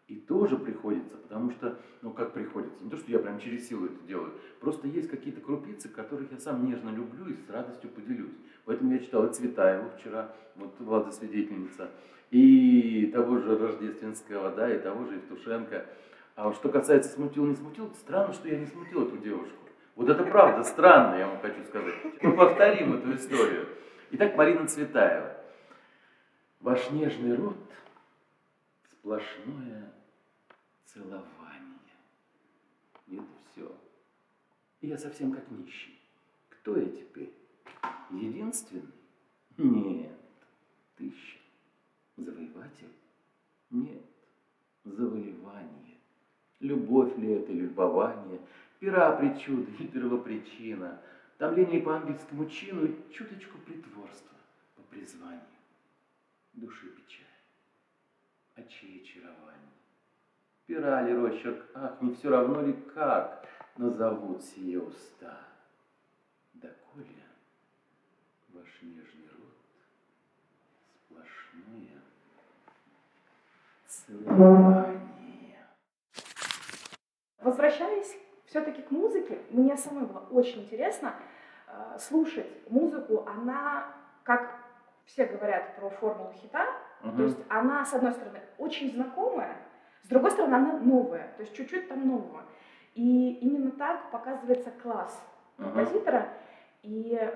И 0.08 0.14
тоже 0.20 0.56
приходится, 0.56 1.16
потому 1.16 1.50
что, 1.50 1.80
ну 2.00 2.12
как 2.12 2.32
приходится, 2.32 2.84
не 2.84 2.90
то, 2.90 2.96
что 2.96 3.10
я 3.10 3.18
прям 3.18 3.40
через 3.40 3.68
силу 3.68 3.86
это 3.86 4.04
делаю, 4.06 4.34
просто 4.60 4.86
есть 4.86 5.10
какие-то 5.10 5.40
крупицы, 5.40 5.88
которых 5.88 6.30
я 6.30 6.38
сам 6.38 6.64
нежно 6.64 6.90
люблю 6.90 7.26
и 7.26 7.34
с 7.34 7.50
радостью 7.50 7.90
поделюсь. 7.90 8.36
Поэтому 8.66 8.92
я 8.92 9.00
читал 9.00 9.26
и 9.26 9.32
Цветаеву 9.32 9.90
вчера, 9.98 10.32
вот 10.54 10.78
Влада 10.78 11.10
свидетельница, 11.10 11.90
и 12.30 13.10
того 13.12 13.38
же 13.38 13.58
Рождественского, 13.58 14.52
да, 14.52 14.72
и 14.72 14.78
того 14.78 15.06
же 15.06 15.16
Евтушенко. 15.16 15.86
А 16.36 16.52
что 16.52 16.68
касается 16.68 17.10
смутил, 17.10 17.44
не 17.46 17.56
смутил, 17.56 17.92
странно, 17.94 18.32
что 18.32 18.46
я 18.48 18.60
не 18.60 18.66
смутил 18.66 19.08
эту 19.08 19.16
девушку. 19.18 19.56
Вот 19.96 20.08
это 20.08 20.22
правда 20.22 20.62
странно, 20.62 21.16
я 21.16 21.26
вам 21.26 21.40
хочу 21.40 21.64
сказать. 21.64 21.94
Мы 22.22 22.36
повторим 22.36 22.94
эту 22.94 23.12
историю. 23.16 23.66
Итак, 24.12 24.36
Марина 24.36 24.68
Цветаева. 24.68 25.36
Ваш 26.60 26.90
нежный 26.92 27.34
рот– 27.34 27.56
сплошное 28.92 29.95
целование. 30.96 31.78
И 33.06 33.16
это 33.16 33.26
все. 33.50 33.76
Я 34.80 34.96
совсем 34.96 35.32
как 35.32 35.50
нищий. 35.50 36.00
Кто 36.48 36.78
я 36.78 36.86
теперь? 36.86 37.32
Единственный? 38.10 38.92
Нет. 39.58 40.18
Тысяча. 40.96 41.38
Завоеватель? 42.16 42.92
Нет. 43.70 44.04
Завоевание. 44.84 45.98
Любовь 46.60 47.16
ли 47.18 47.32
это, 47.32 47.52
любование– 47.52 48.40
пера 48.78 49.16
причуды 49.16 49.72
и 49.82 49.88
первопричина, 49.88 51.00
томление 51.38 51.80
по 51.80 51.96
ангельскому 51.96 52.48
чину 52.48 52.86
и 52.86 53.12
чуточку 53.12 53.58
притворства 53.58 54.36
по 54.76 54.82
призванию. 54.82 55.40
Души 56.54 56.88
печаль, 56.90 57.24
очей 58.54 59.02
очарование. 59.02 59.75
Пера 60.66 61.02
ли 61.02 61.14
росчерк, 61.14 61.64
ах, 61.75 62.00
не 62.00 62.12
все 62.14 62.28
равно 62.28 62.61
ли 62.61 62.73
как 62.94 63.46
назовут 63.76 64.42
сие 64.42 64.80
уста. 64.80 65.38
Доколе 66.54 67.23
ваш 68.49 68.82
нежный 68.82 69.28
рот 69.28 69.54
сплошное 71.04 72.02
целование. 73.87 75.66
Возвращаясь 77.40 78.16
все-таки 78.46 78.82
к 78.82 78.90
музыке 78.90 79.38
мне 79.50 79.76
самой 79.76 80.06
было 80.06 80.26
очень 80.30 80.64
интересно 80.64 81.14
э, 81.68 81.99
слушать 82.00 82.68
музыку. 82.68 83.25
Она, 83.28 83.94
как 84.25 84.52
все 85.04 85.26
говорят 85.26 85.76
про 85.76 85.90
формулу 85.90 86.32
хита, 86.32 86.66
угу. 87.04 87.16
то 87.18 87.23
есть 87.23 87.38
она, 87.49 87.85
с 87.85 87.94
одной 87.94 88.12
стороны, 88.12 88.40
очень 88.58 88.90
знакомая, 88.92 89.65
с 90.06 90.08
другой 90.08 90.30
стороны, 90.30 90.54
она 90.54 90.78
новая, 90.78 91.32
то 91.36 91.42
есть 91.42 91.52
чуть-чуть 91.52 91.88
там 91.88 92.06
нового. 92.06 92.44
И 92.94 93.32
именно 93.40 93.72
так 93.72 94.08
показывается 94.12 94.70
класс 94.70 95.20
композитора. 95.56 96.20
Угу. 96.20 96.28
И 96.84 97.34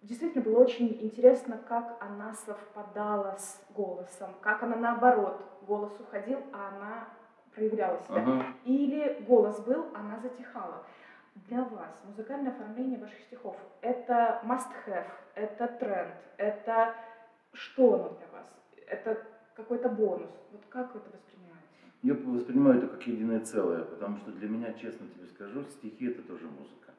действительно 0.00 0.42
было 0.42 0.60
очень 0.60 0.96
интересно, 1.02 1.58
как 1.68 1.98
она 2.00 2.32
совпадала 2.32 3.36
с 3.36 3.62
голосом, 3.74 4.30
как 4.40 4.62
она 4.62 4.76
наоборот, 4.76 5.44
голос 5.66 5.92
уходил, 6.00 6.38
а 6.54 6.68
она 6.68 7.08
проявляла 7.54 8.00
себя. 8.00 8.22
Ага. 8.22 8.46
Или 8.64 9.22
голос 9.28 9.60
был, 9.60 9.88
она 9.94 10.18
затихала. 10.20 10.82
Для 11.34 11.64
вас 11.64 12.02
музыкальное 12.06 12.52
оформление 12.52 12.98
ваших 12.98 13.20
стихов– 13.20 13.58
это 13.82 14.40
must-have, 14.44 15.10
это 15.34 15.68
тренд, 15.68 16.14
это 16.38 16.94
что 17.52 17.92
оно 17.94 18.08
для 18.08 18.26
вас? 18.28 18.46
Это 18.86 19.22
какой-то 19.54 19.90
бонус. 19.90 20.30
Вот 20.50 20.62
как 20.70 20.96
это 20.96 21.10
воспринимаете? 21.10 21.29
Я 22.02 22.14
воспринимаю 22.14 22.78
это 22.78 22.88
как 22.88 23.06
единое 23.06 23.40
целое, 23.40 23.84
потому 23.84 24.16
что 24.18 24.32
для 24.32 24.48
меня, 24.48 24.72
честно 24.72 25.06
тебе 25.08 25.26
скажу, 25.26 25.64
стихи– 25.64 26.06
это 26.06 26.22
тоже 26.22 26.46
музыка. 26.46 26.94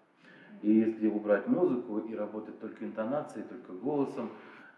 И 0.62 0.72
если 0.72 1.08
убрать 1.08 1.48
музыку 1.48 1.98
и 2.00 2.14
работать 2.14 2.60
только 2.60 2.86
интонацией, 2.86 3.46
только 3.46 3.74
голосом, 3.74 4.30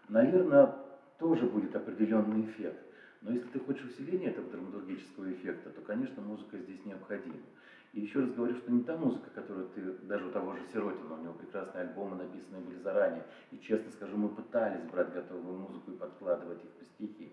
наверное, 0.08 0.74
тоже 1.18 1.44
будет 1.46 1.76
определенный 1.76 2.46
эффект. 2.46 2.80
Но 3.20 3.32
если 3.32 3.48
ты 3.48 3.60
хочешь 3.60 3.84
усиления 3.84 4.28
этого 4.28 4.50
драматургического 4.50 5.30
эффекта, 5.30 5.68
то, 5.68 5.82
конечно, 5.82 6.22
музыка 6.22 6.56
здесь 6.56 6.82
необходима. 6.86 7.36
И 7.92 8.00
еще 8.00 8.20
раз 8.20 8.30
говорю, 8.30 8.54
что 8.56 8.72
не 8.72 8.82
та 8.82 8.96
музыка, 8.96 9.28
которую 9.34 9.68
ты, 9.68 9.80
даже 10.06 10.26
у 10.26 10.30
того 10.30 10.54
же 10.54 10.60
Сиротина, 10.72 11.14
у 11.14 11.22
него 11.22 11.34
прекрасные 11.34 11.84
альбомы, 11.84 12.16
написанные 12.16 12.62
были 12.62 12.78
заранее. 12.78 13.24
И 13.52 13.58
честно 13.58 13.90
скажу, 13.92 14.16
мы 14.16 14.30
пытались 14.30 14.82
брать 14.90 15.12
готовую 15.12 15.58
музыку 15.58 15.92
и 15.92 15.96
подкладывать 15.96 16.64
их 16.64 16.70
по 16.70 16.84
стихи. 16.84 17.32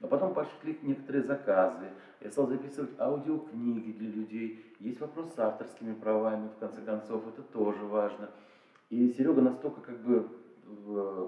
Но 0.00 0.08
потом 0.08 0.34
пошли 0.34 0.78
некоторые 0.82 1.24
заказы, 1.24 1.90
я 2.20 2.30
стал 2.30 2.46
записывать 2.46 2.98
аудиокниги 2.98 3.92
для 3.92 4.10
людей. 4.10 4.74
Есть 4.80 5.00
вопрос 5.00 5.34
с 5.34 5.38
авторскими 5.38 5.94
правами, 5.94 6.48
в 6.48 6.58
конце 6.58 6.82
концов, 6.82 7.26
это 7.28 7.42
тоже 7.42 7.84
важно. 7.84 8.30
И 8.90 9.12
Серега 9.12 9.40
настолько 9.40 9.80
как 9.80 9.98
бы 10.00 10.28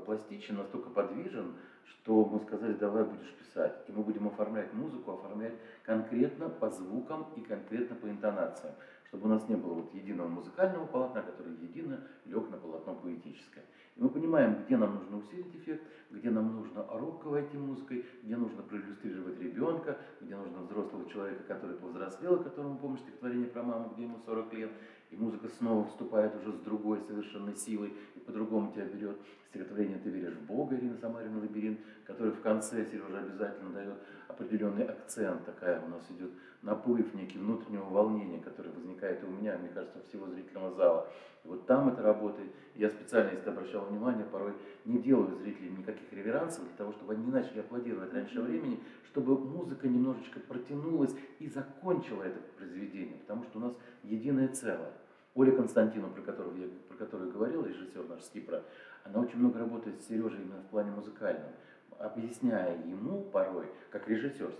пластичен, 0.04 0.56
настолько 0.56 0.90
подвижен, 0.90 1.54
что 1.84 2.24
мы 2.24 2.40
сказали, 2.40 2.74
давай 2.74 3.04
будешь 3.04 3.34
писать. 3.34 3.74
И 3.88 3.92
мы 3.92 4.02
будем 4.02 4.28
оформлять 4.28 4.72
музыку, 4.72 5.12
оформлять 5.12 5.54
конкретно 5.84 6.48
по 6.48 6.70
звукам 6.70 7.26
и 7.36 7.40
конкретно 7.40 7.96
по 7.96 8.06
интонациям, 8.08 8.74
чтобы 9.08 9.26
у 9.26 9.28
нас 9.28 9.48
не 9.48 9.56
было 9.56 9.74
вот 9.74 9.94
единого 9.94 10.28
музыкального 10.28 10.86
полотна, 10.86 11.22
который 11.22 11.54
едино 11.54 12.00
лег 12.24 12.50
на 12.50 12.56
полотно 12.56 12.94
поэтическое. 12.94 13.64
Мы 13.96 14.10
понимаем, 14.10 14.64
где 14.64 14.76
нам 14.76 14.94
нужно 14.96 15.16
усилить 15.16 15.56
эффект, 15.56 15.82
где 16.10 16.30
нам 16.30 16.54
нужно 16.54 16.84
руководить 16.92 17.54
музыкой, 17.54 18.04
где 18.22 18.36
нужно 18.36 18.62
проиллюстрировать 18.62 19.40
ребенка, 19.40 19.98
где 20.20 20.36
нужно 20.36 20.62
взрослого 20.62 21.08
человека, 21.08 21.44
который 21.44 21.76
повзрослел, 21.76 22.42
которому 22.42 22.78
помнишь 22.78 23.00
стихотворение 23.00 23.48
про 23.48 23.62
маму, 23.62 23.92
где 23.94 24.02
ему 24.02 24.18
40 24.26 24.52
лет, 24.52 24.70
и 25.10 25.16
музыка 25.16 25.48
снова 25.48 25.86
вступает 25.86 26.34
уже 26.36 26.52
с 26.52 26.60
другой 26.60 27.00
совершенно 27.00 27.54
силой 27.54 27.94
по-другому 28.26 28.72
тебя 28.72 28.84
берет. 28.84 29.16
Стихотворение 29.48 29.98
«Ты 29.98 30.10
веришь 30.10 30.34
в 30.34 30.46
Бога» 30.46 30.76
Ирина 30.76 30.96
Самарина 30.96 31.40
«Лабиринт», 31.40 31.78
который 32.04 32.32
в 32.32 32.40
конце 32.40 32.84
Сережа 32.84 33.20
обязательно 33.20 33.70
дает 33.72 33.94
определенный 34.28 34.84
акцент, 34.84 35.44
такая 35.44 35.82
у 35.84 35.88
нас 35.88 36.02
идет 36.10 36.30
наплыв 36.62 37.14
некий 37.14 37.38
внутреннего 37.38 37.84
волнения, 37.84 38.40
который 38.40 38.72
возникает 38.72 39.22
и 39.22 39.26
у 39.26 39.30
меня, 39.30 39.56
мне 39.56 39.68
кажется, 39.68 39.98
у 39.98 40.02
всего 40.02 40.26
зрительного 40.26 40.74
зала. 40.74 41.08
И 41.44 41.48
вот 41.48 41.66
там 41.66 41.88
это 41.88 42.02
работает. 42.02 42.50
Я 42.74 42.90
специально, 42.90 43.30
если 43.30 43.48
обращал 43.48 43.86
внимание, 43.86 44.26
порой 44.26 44.52
не 44.84 44.98
делаю 44.98 45.36
зрителям 45.36 45.78
никаких 45.78 46.12
реверансов 46.12 46.64
для 46.64 46.76
того, 46.76 46.92
чтобы 46.92 47.14
они 47.14 47.24
не 47.24 47.32
начали 47.32 47.60
аплодировать 47.60 48.12
раньше 48.12 48.40
времени, 48.40 48.80
чтобы 49.06 49.38
музыка 49.38 49.88
немножечко 49.88 50.40
протянулась 50.40 51.14
и 51.38 51.48
закончила 51.48 52.24
это 52.24 52.40
произведение, 52.58 53.16
потому 53.18 53.44
что 53.44 53.58
у 53.58 53.62
нас 53.62 53.72
единое 54.02 54.48
целое. 54.48 54.92
Оля 55.36 55.52
Константину, 55.52 56.08
про 56.08 56.22
которую 56.22 56.56
я 56.58 56.66
про 56.88 56.96
которую 56.96 57.30
говорил, 57.30 57.64
режиссер 57.64 58.08
наш 58.08 58.22
с 58.22 58.30
Кипра, 58.30 58.62
она 59.04 59.20
очень 59.20 59.38
много 59.38 59.58
работает 59.58 60.00
с 60.00 60.08
Сережей 60.08 60.40
именно 60.40 60.62
в 60.62 60.70
плане 60.70 60.90
музыкальном, 60.90 61.52
объясняя 61.98 62.76
ему 62.84 63.22
порой, 63.24 63.66
как 63.90 64.08
режиссер, 64.08 64.50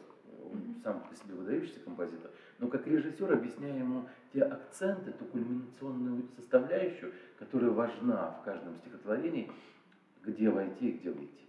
он 0.45 0.77
сам 0.85 1.01
по 1.01 1.15
себе 1.17 1.35
выдающийся 1.35 1.81
композитор, 1.81 2.31
но 2.59 2.69
как 2.69 2.87
режиссер 2.87 3.33
объясняя 3.33 3.79
ему 3.79 4.07
те 4.35 4.43
акценты, 4.43 5.13
ту 5.13 5.25
кульминационную 5.25 6.29
составляющую, 6.37 7.13
которая 7.39 7.71
важна 7.71 8.37
в 8.41 8.45
каждом 8.45 8.77
стихотворении, 8.77 9.51
где 10.25 10.51
войти 10.51 10.91
и 10.91 10.99
где 10.99 11.11
выйти. 11.11 11.47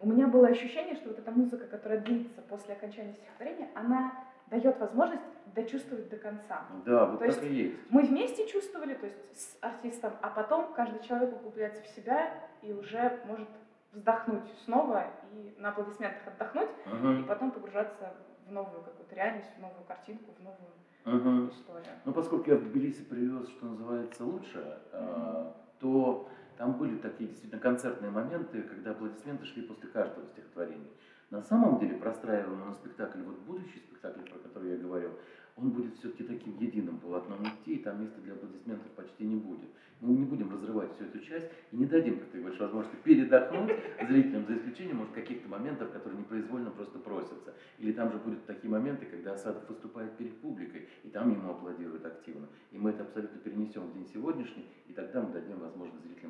У 0.00 0.08
меня 0.08 0.26
было 0.26 0.48
ощущение, 0.48 0.96
что 0.96 1.08
вот 1.08 1.18
эта 1.18 1.30
музыка, 1.30 1.66
которая 1.66 2.00
длится 2.00 2.42
после 2.42 2.74
окончания 2.74 3.14
стихотворения, 3.14 3.70
она 3.74 4.12
дает 4.50 4.78
возможность 4.78 5.22
дочувствовать 5.54 6.08
до 6.08 6.16
конца. 6.16 6.66
Да, 6.84 7.06
вот 7.06 7.18
то 7.18 7.26
так 7.26 7.28
есть 7.28 7.42
и 7.42 7.54
есть. 7.54 7.76
Мы 7.90 8.02
вместе 8.02 8.46
чувствовали, 8.46 8.94
то 8.94 9.06
есть 9.06 9.18
с 9.34 9.56
артистом, 9.60 10.12
а 10.22 10.30
потом 10.30 10.72
каждый 10.74 11.02
человек 11.02 11.34
углубляется 11.36 11.82
в 11.82 11.86
себя 11.88 12.32
и 12.62 12.72
уже 12.72 13.20
может 13.26 13.48
вздохнуть 13.92 14.48
снова 14.64 15.06
и 15.32 15.54
на 15.58 15.70
аплодисментах 15.70 16.26
отдохнуть, 16.28 16.70
uh-huh. 16.86 17.20
и 17.20 17.22
потом 17.24 17.50
погружаться 17.50 18.14
в 18.46 18.52
новую 18.52 18.82
какую-то 18.82 19.14
реальность, 19.14 19.50
в 19.56 19.60
новую 19.60 19.84
картинку, 19.84 20.32
в 20.38 20.42
новую 20.42 20.70
uh-huh. 21.04 21.50
историю. 21.50 21.92
Ну, 22.04 22.12
поскольку 22.12 22.50
я 22.50 22.56
в 22.56 22.62
Тбилиси 22.62 23.02
привез, 23.02 23.48
что 23.48 23.66
называется, 23.66 24.24
лучше, 24.24 24.78
uh-huh. 24.92 25.52
то 25.80 26.28
там 26.56 26.74
были 26.74 26.98
такие 26.98 27.28
действительно 27.30 27.60
концертные 27.60 28.10
моменты, 28.10 28.62
когда 28.62 28.90
аплодисменты 28.90 29.44
шли 29.46 29.62
после 29.62 29.88
каждого 29.88 30.26
стихотворения. 30.26 30.90
На 31.30 31.42
самом 31.42 31.78
деле, 31.78 31.96
простраиваем 31.96 32.66
на 32.66 32.74
спектакль, 32.74 33.22
вот 33.22 33.38
будущий 33.40 33.78
спектакль, 33.78 34.20
про 34.28 34.38
который 34.40 34.72
я 34.72 34.76
говорил, 34.76 35.12
он 35.60 35.70
будет 35.70 35.94
все-таки 35.98 36.24
таким 36.24 36.58
единым 36.58 36.98
полотном 36.98 37.42
идти, 37.42 37.74
и 37.74 37.78
там 37.78 38.02
места 38.02 38.20
для 38.20 38.32
аплодисментов 38.32 38.90
почти 38.92 39.24
не 39.24 39.36
будет. 39.36 39.68
Мы 40.00 40.14
не 40.14 40.24
будем 40.24 40.50
разрывать 40.50 40.94
всю 40.94 41.04
эту 41.04 41.20
часть 41.20 41.46
и 41.72 41.76
не 41.76 41.86
дадим, 41.86 42.18
как 42.18 42.28
ты 42.28 42.38
говоришь, 42.38 42.58
возможности 42.58 42.96
передохнуть 43.04 43.72
зрителям, 44.08 44.46
за 44.46 44.56
исключением, 44.56 44.96
может, 44.98 45.12
каких-то 45.12 45.48
моментов, 45.48 45.92
которые 45.92 46.20
непроизвольно 46.20 46.70
просто 46.70 46.98
просятся. 46.98 47.54
Или 47.78 47.92
там 47.92 48.10
же 48.10 48.18
будут 48.18 48.46
такие 48.46 48.70
моменты, 48.70 49.06
когда 49.06 49.34
Асадов 49.34 49.68
выступает 49.68 50.16
перед 50.16 50.36
публикой, 50.40 50.88
и 51.04 51.08
там 51.08 51.30
ему 51.30 51.50
аплодируют 51.50 52.06
активно. 52.06 52.48
И 52.72 52.78
мы 52.78 52.90
это 52.90 53.02
абсолютно 53.02 53.38
перенесем 53.38 53.82
в 53.82 53.94
день 53.94 54.08
сегодняшний, 54.12 54.66
и 54.88 54.92
тогда 54.92 55.20
мы 55.20 55.32
дадим 55.32 55.58
возможность 55.58 56.04
зрителям 56.04 56.20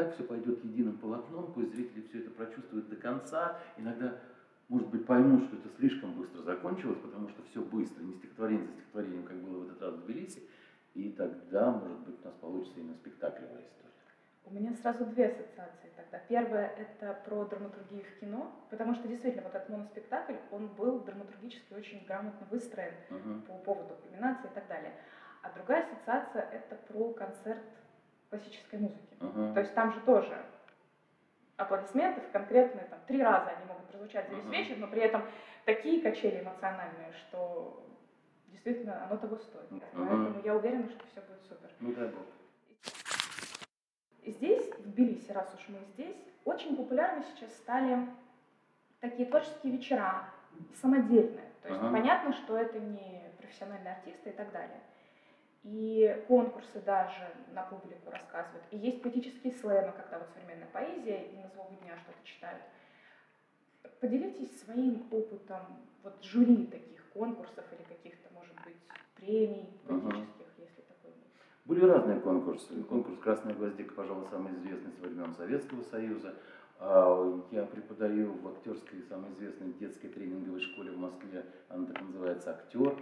так 0.00 0.14
все 0.14 0.24
пойдет 0.24 0.64
единым 0.64 0.96
полотном, 0.96 1.52
пусть 1.52 1.74
зрители 1.74 2.02
все 2.08 2.20
это 2.20 2.30
прочувствуют 2.30 2.88
до 2.88 2.96
конца, 2.96 3.58
иногда 3.76 4.18
может 4.70 4.88
быть, 4.88 5.04
поймут, 5.04 5.44
что 5.44 5.56
это 5.56 5.68
слишком 5.76 6.14
быстро 6.14 6.42
закончилось, 6.42 6.98
потому 7.02 7.28
что 7.28 7.42
все 7.50 7.60
быстро, 7.60 8.02
не 8.02 8.14
стихотворение 8.14 8.66
за 8.66 8.72
стихотворением, 8.74 9.24
как 9.24 9.36
было 9.38 9.64
в 9.64 9.66
этот 9.68 9.82
раз 9.82 9.94
в 9.94 10.04
Тбилиси, 10.04 10.42
и 10.94 11.10
тогда, 11.10 11.72
может 11.72 11.98
быть, 11.98 12.20
у 12.22 12.24
нас 12.24 12.34
получится 12.40 12.78
именно 12.78 12.94
спектаклевая 12.94 13.62
история. 13.62 13.90
У 14.44 14.54
меня 14.54 14.72
сразу 14.74 15.04
две 15.06 15.26
ассоциации 15.26 15.90
тогда. 15.96 16.18
Первая– 16.28 16.68
это 16.78 17.20
про 17.24 17.44
драматургию 17.46 18.04
в 18.04 18.20
кино, 18.20 18.52
потому 18.70 18.94
что 18.94 19.08
действительно 19.08 19.42
вот 19.42 19.54
этот 19.54 19.68
моноспектакль, 19.68 20.36
он 20.52 20.68
был 20.68 21.00
драматургически 21.00 21.74
очень 21.74 22.04
грамотно 22.06 22.46
выстроен 22.50 22.94
uh-huh. 23.10 23.42
по 23.42 23.58
поводу 23.58 23.96
кульминации 23.96 24.48
и 24.48 24.54
так 24.54 24.68
далее. 24.68 24.92
А 25.42 25.52
другая 25.52 25.84
ассоциация– 25.84 26.42
это 26.52 26.76
про 26.92 27.12
концерт 27.12 27.62
классической 28.28 28.78
музыки. 28.78 29.16
Uh-huh. 29.18 29.54
То 29.54 29.60
есть 29.60 29.74
там 29.74 29.92
же 29.92 30.00
тоже 30.00 30.44
аплодисментов 31.60 32.24
конкретные, 32.32 32.86
там, 32.86 32.98
три 33.06 33.22
раза 33.22 33.50
они 33.50 33.66
могут 33.66 33.86
прозвучать 33.86 34.28
за 34.28 34.36
весь 34.36 34.44
uh-huh. 34.44 34.50
вечер, 34.50 34.76
но 34.78 34.86
при 34.88 35.02
этом 35.02 35.22
такие 35.64 36.00
качели 36.00 36.40
эмоциональные, 36.40 37.12
что 37.12 37.86
действительно 38.48 39.04
оно 39.04 39.16
того 39.16 39.36
стоит. 39.36 39.70
Uh-huh. 39.70 39.82
Поэтому 39.92 40.42
я 40.44 40.56
уверена, 40.56 40.88
что 40.88 41.06
все 41.06 41.20
будет 41.20 41.42
супер. 41.44 41.70
Ну 41.80 41.92
дай 41.92 42.08
бог. 42.08 42.24
Здесь, 44.24 44.70
в 44.78 44.90
Тбилиси, 44.90 45.32
раз 45.32 45.54
уж 45.54 45.68
мы 45.68 45.78
здесь, 45.94 46.16
очень 46.44 46.76
популярны 46.76 47.22
сейчас 47.34 47.54
стали 47.56 48.06
такие 49.00 49.28
творческие 49.28 49.72
вечера, 49.72 50.24
самодельные. 50.80 51.50
То 51.62 51.68
есть 51.68 51.80
uh-huh. 51.80 51.92
понятно, 51.92 52.32
что 52.32 52.56
это 52.56 52.78
не 52.78 53.22
профессиональные 53.38 53.94
артисты 53.94 54.30
и 54.30 54.32
так 54.32 54.50
далее 54.52 54.80
и 55.62 56.24
конкурсы 56.26 56.80
даже 56.80 57.34
на 57.52 57.62
публику 57.64 58.10
рассказывают. 58.10 58.64
И 58.70 58.78
есть 58.78 59.02
поэтические 59.02 59.52
слэмы, 59.52 59.92
когда 59.92 60.18
вот 60.18 60.28
современная 60.34 60.68
поэзия 60.72 61.24
и 61.24 61.36
на 61.36 61.48
злобу 61.48 61.76
дня 61.82 61.96
что-то 61.98 62.18
читают. 62.24 62.62
Поделитесь 64.00 64.60
своим 64.62 65.06
опытом 65.10 65.60
вот 66.02 66.22
жюри 66.22 66.66
таких 66.66 67.04
конкурсов 67.10 67.64
или 67.72 67.82
каких-то, 67.82 68.32
может 68.32 68.54
быть, 68.64 68.76
премий 69.16 69.68
поэтических, 69.86 70.46
ага. 70.46 70.54
если 70.56 70.80
такой 70.82 71.12
Были 71.66 71.84
разные 71.84 72.20
конкурсы. 72.20 72.82
Конкурс 72.84 73.18
«Красная 73.18 73.54
гвоздика», 73.54 73.94
пожалуй, 73.94 74.26
самый 74.30 74.54
известный 74.54 74.92
со 74.92 75.02
времен 75.02 75.34
Советского 75.34 75.82
Союза. 75.82 76.34
А, 76.78 77.42
я 77.50 77.64
преподаю 77.64 78.32
в 78.32 78.48
актерской, 78.48 79.02
самой 79.02 79.30
известной 79.32 79.74
детской 79.74 80.08
тренинговой 80.08 80.60
школе 80.60 80.92
в 80.92 80.96
Москве. 80.96 81.44
Она 81.68 81.84
так 81.84 82.00
называется 82.00 82.50
«Актер». 82.50 82.96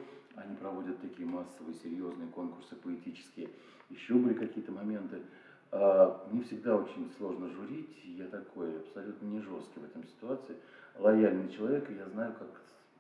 Они 0.45 0.57
проводят 0.57 1.01
такие 1.01 1.29
массовые, 1.29 1.75
серьезные 1.83 2.29
конкурсы 2.29 2.77
поэтические. 2.77 3.51
Еще 3.91 4.15
были 4.15 4.35
какие-то 4.35 4.73
моменты. 4.73 5.23
А, 5.71 6.27
мне 6.31 6.43
всегда 6.43 6.77
очень 6.77 7.11
сложно 7.17 7.49
журить. 7.51 8.01
Я 8.05 8.27
такой 8.29 8.79
абсолютно 8.79 9.27
не 9.27 9.41
жесткий 9.41 9.81
в 9.81 9.85
этом 9.85 10.05
ситуации. 10.05 10.57
Лояльный 10.97 11.51
человек, 11.51 11.91
и 11.91 11.95
я 11.95 12.09
знаю, 12.09 12.35
как 12.39 12.49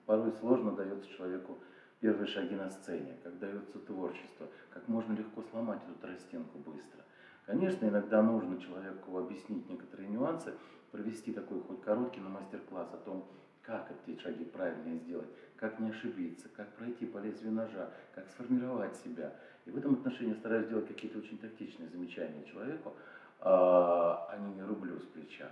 порой 0.07 0.33
сложно 0.40 0.72
дается 0.72 1.09
человеку 1.11 1.59
первые 2.01 2.27
шаги 2.27 2.55
на 2.55 2.70
сцене, 2.70 3.16
как 3.22 3.38
дается 3.38 3.79
творчество, 3.81 4.46
как 4.70 4.87
можно 4.88 5.14
легко 5.14 5.42
сломать 5.51 5.81
эту 5.85 5.98
тростинку 5.98 6.59
быстро. 6.59 7.05
Конечно, 7.46 7.87
иногда 7.87 8.22
нужно 8.22 8.61
человеку 8.61 9.18
объяснить 9.18 9.68
некоторые 9.68 10.09
нюансы, 10.09 10.55
провести 10.92 11.33
такой 11.33 11.61
хоть 11.61 11.81
короткий, 11.83 12.20
но 12.20 12.29
мастер-класс 12.31 12.88
о 12.92 12.98
том, 12.98 13.27
как 13.68 13.87
эти 14.07 14.18
шаги 14.18 14.44
правильно 14.44 14.96
сделать, 14.96 15.28
как 15.57 15.78
не 15.78 15.90
ошибиться, 15.90 16.48
как 16.57 16.68
пройти 16.72 17.04
по 17.04 17.18
лезвию 17.18 17.52
ножа, 17.52 17.90
как 18.14 18.26
сформировать 18.31 18.96
себя. 18.96 19.35
И 19.66 19.70
в 19.70 19.76
этом 19.76 19.92
отношении 19.92 20.33
стараюсь 20.33 20.68
делать 20.68 20.88
какие-то 20.88 21.18
очень 21.18 21.37
тактичные 21.37 21.90
замечания 21.90 22.42
человеку, 22.50 22.94
а, 23.40 24.26
а 24.31 24.38
не 24.38 24.62
рублю 24.62 24.98
с 24.98 25.04
плеча. 25.04 25.50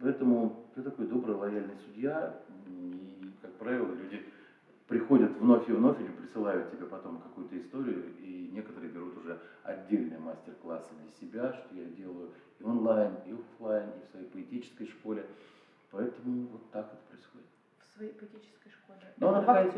Поэтому 0.00 0.66
я 0.74 0.82
такой 0.82 1.06
добрый, 1.06 1.36
лояльный 1.36 1.76
судья, 1.86 2.34
и, 2.66 3.30
как 3.40 3.52
правило, 3.52 3.94
люди 3.94 4.24
приходят 4.88 5.30
вновь 5.38 5.68
и 5.68 5.72
вновь 5.72 6.00
или 6.00 6.10
присылают 6.10 6.72
тебе 6.72 6.86
потом 6.86 7.20
какую-то 7.20 7.56
историю, 7.56 8.02
и 8.18 8.50
некоторые 8.52 8.90
берут 8.90 9.16
уже 9.18 9.38
отдельные 9.62 10.18
мастер-классы 10.18 10.90
для 11.00 11.12
себя, 11.12 11.52
что 11.52 11.76
я 11.76 11.84
делаю 11.84 12.30
и 12.58 12.64
онлайн, 12.64 13.12
и 13.24 13.32
офлайн, 13.32 13.88
и 13.90 14.04
в 14.04 14.10
своей 14.10 14.26
поэтической 14.26 14.88
школе. 14.88 15.24
Поэтому 15.92 16.48
вот 16.48 16.70
так 16.72 16.90
происходит. 16.90 17.11
В 17.92 17.96
своей 17.96 18.12
поэтической 18.12 18.72
школе? 18.72 19.00
Ну, 19.18 19.28
она 19.28 19.40
такая, 19.40 19.70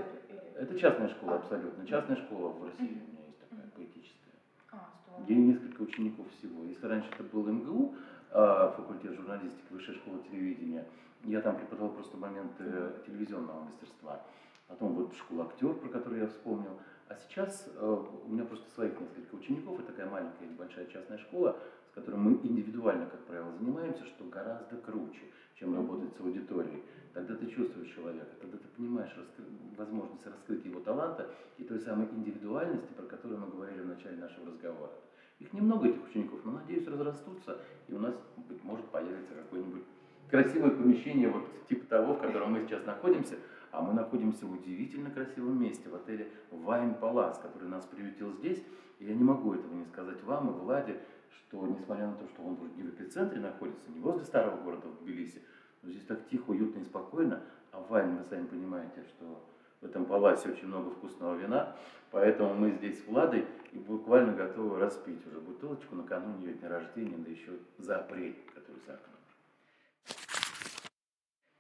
это 0.55 0.79
частная 0.79 1.09
школа 1.09 1.33
а. 1.33 1.37
абсолютно. 1.39 1.87
Частная 1.87 2.17
школа 2.17 2.51
в 2.51 2.65
России 2.65 3.03
у 3.03 3.13
меня 3.13 3.27
есть 3.27 3.39
такая 3.41 3.67
поэтическая. 3.75 4.35
А, 4.71 4.91
здорово. 5.03 5.25
Где 5.25 5.35
несколько 5.35 5.83
учеников 5.83 6.27
всего. 6.39 6.65
Если 6.65 6.87
раньше 6.87 7.11
это 7.13 7.25
был 7.25 7.47
МГУ, 7.47 7.95
а, 8.31 8.71
факультет 8.77 9.15
журналистики, 9.15 9.65
высшая 9.71 9.95
школа 9.95 10.19
телевидения, 10.31 10.87
я 11.25 11.41
там 11.41 11.57
преподавал 11.57 11.91
просто 11.91 12.17
момент 12.17 12.53
э, 12.59 12.93
телевизионного 13.07 13.65
мастерства. 13.65 14.21
Потом 14.69 14.95
вот 14.95 15.15
школа 15.15 15.47
актер, 15.47 15.73
про 15.75 15.89
которую 15.89 16.23
я 16.23 16.27
вспомнил. 16.29 16.79
А 17.09 17.17
сейчас 17.17 17.69
э, 17.75 18.05
у 18.25 18.29
меня 18.29 18.45
просто 18.45 18.71
своих 18.71 18.99
несколько 19.01 19.35
учеников, 19.35 19.81
и 19.81 19.83
такая 19.83 20.07
маленькая 20.09 20.47
небольшая 20.47 20.87
частная 20.87 21.19
школа, 21.19 21.57
с 21.91 21.95
которой 21.95 22.17
мы 22.17 22.33
индивидуально, 22.43 23.07
как 23.07 23.25
правило, 23.25 23.53
занимаемся, 23.53 24.05
что 24.07 24.25
гораздо 24.25 24.77
круче, 24.77 25.23
чем 25.55 25.75
работать 25.75 26.15
с 26.17 26.21
аудиторией. 26.21 26.83
Тогда 27.15 27.37
ты 27.37 27.47
чувствуешь 27.47 27.95
человека, 27.95 28.27
тогда 28.41 28.59
ты 28.59 28.67
понимаешь 28.77 29.15
раскры... 29.17 29.45
возможность 29.77 30.27
раскрыть 30.27 30.65
его 30.65 30.81
таланта 30.81 31.31
и 31.57 31.63
той 31.63 31.79
самой 31.79 32.09
индивидуальности, 32.11 32.93
про 32.97 33.05
которую 33.07 33.41
мы 33.41 33.51
говорили 33.51 33.83
в 33.83 33.87
начале 33.87 34.17
нашего 34.17 34.49
разговора. 34.49 34.91
Их 35.39 35.53
немного, 35.53 35.89
этих 35.89 36.05
учеников, 36.05 36.41
но, 36.45 36.53
надеюсь, 36.53 36.87
разрастутся, 36.87 37.59
и 37.87 37.95
у 37.95 38.01
нас, 38.01 38.15
быть 38.49 38.63
может, 38.65 38.87
появится 38.87 39.33
какое-нибудь 39.35 39.85
красивое 40.29 40.71
помещение, 40.71 41.29
вот 41.29 41.45
типа 41.69 41.87
того, 41.87 42.15
в 42.15 42.21
котором 42.21 42.53
мы 42.53 42.63
сейчас 42.63 42.85
находимся, 42.85 43.37
а 43.71 43.81
мы 43.81 43.93
находимся 43.93 44.47
в 44.47 44.53
удивительно 44.53 45.11
красивом 45.11 45.61
месте, 45.61 45.89
в 45.89 45.95
отеле 45.95 46.31
Вайн 46.51 46.95
Палас, 46.95 47.39
который 47.39 47.69
нас 47.69 47.85
приютил 47.87 48.33
здесь. 48.35 48.63
И 48.99 49.05
я 49.05 49.15
не 49.15 49.25
могу 49.25 49.55
этого 49.55 49.75
не 49.75 49.85
сказать 49.87 50.23
вам 50.23 50.51
и 50.51 50.53
Владе, 50.53 51.01
что 51.31 51.67
несмотря 51.67 52.07
на 52.07 52.15
то, 52.15 52.27
что 52.29 52.43
он 52.43 52.55
вроде 52.55 52.75
не 52.77 52.83
в 52.85 52.91
эпицентре 52.91 53.41
находится, 53.41 53.91
не 53.91 54.01
возле 54.01 54.25
старого 54.25 54.63
города 54.63 54.89
в 54.89 55.03
Тбилиси, 55.03 55.43
но 55.85 55.91
здесь 55.91 56.05
так 56.05 56.27
тихо, 56.29 56.51
уютно 56.51 56.81
и 56.81 56.85
спокойно, 56.85 57.43
а 57.73 57.81
Вайн, 57.89 58.17
вы 58.17 58.25
сами 58.25 58.47
понимаете, 58.47 59.03
что 59.05 59.45
в 59.81 59.85
этом 59.87 60.07
паласе 60.07 60.49
очень 60.49 60.69
много 60.69 60.91
вкусного 60.91 61.35
вина, 61.37 61.77
поэтому 62.11 62.55
мы 62.55 62.71
здесь 62.71 63.03
с 63.03 63.07
Владой 63.07 63.47
и 63.73 63.79
буквально 63.79 64.33
готовы 64.33 64.79
распить 64.79 65.27
уже 65.27 65.41
бутылочку 65.41 65.95
накануне 65.95 66.47
ее 66.47 66.55
дня 66.55 66.69
рождения, 66.69 67.17
да 67.19 67.31
еще 67.31 67.53
за 67.79 67.99
апрель, 67.99 68.37
который 68.55 68.81
за 68.87 68.95
окном. 68.95 69.15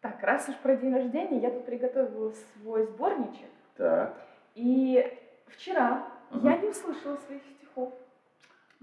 Так, 0.01 0.23
раз 0.23 0.49
уж 0.49 0.57
про 0.59 0.77
день 0.77 0.95
рождения, 0.95 1.41
я 1.41 1.51
тут 1.51 1.67
приготовила 1.67 2.33
свой 2.33 2.87
сборничек. 2.87 3.49
Так. 3.77 4.17
И 4.55 5.03
вчера 5.47 6.07
угу. 6.31 6.47
я 6.47 6.59
не 6.59 6.69
услышала 6.69 7.17
своих 7.17 7.43
стихов. 7.57 7.93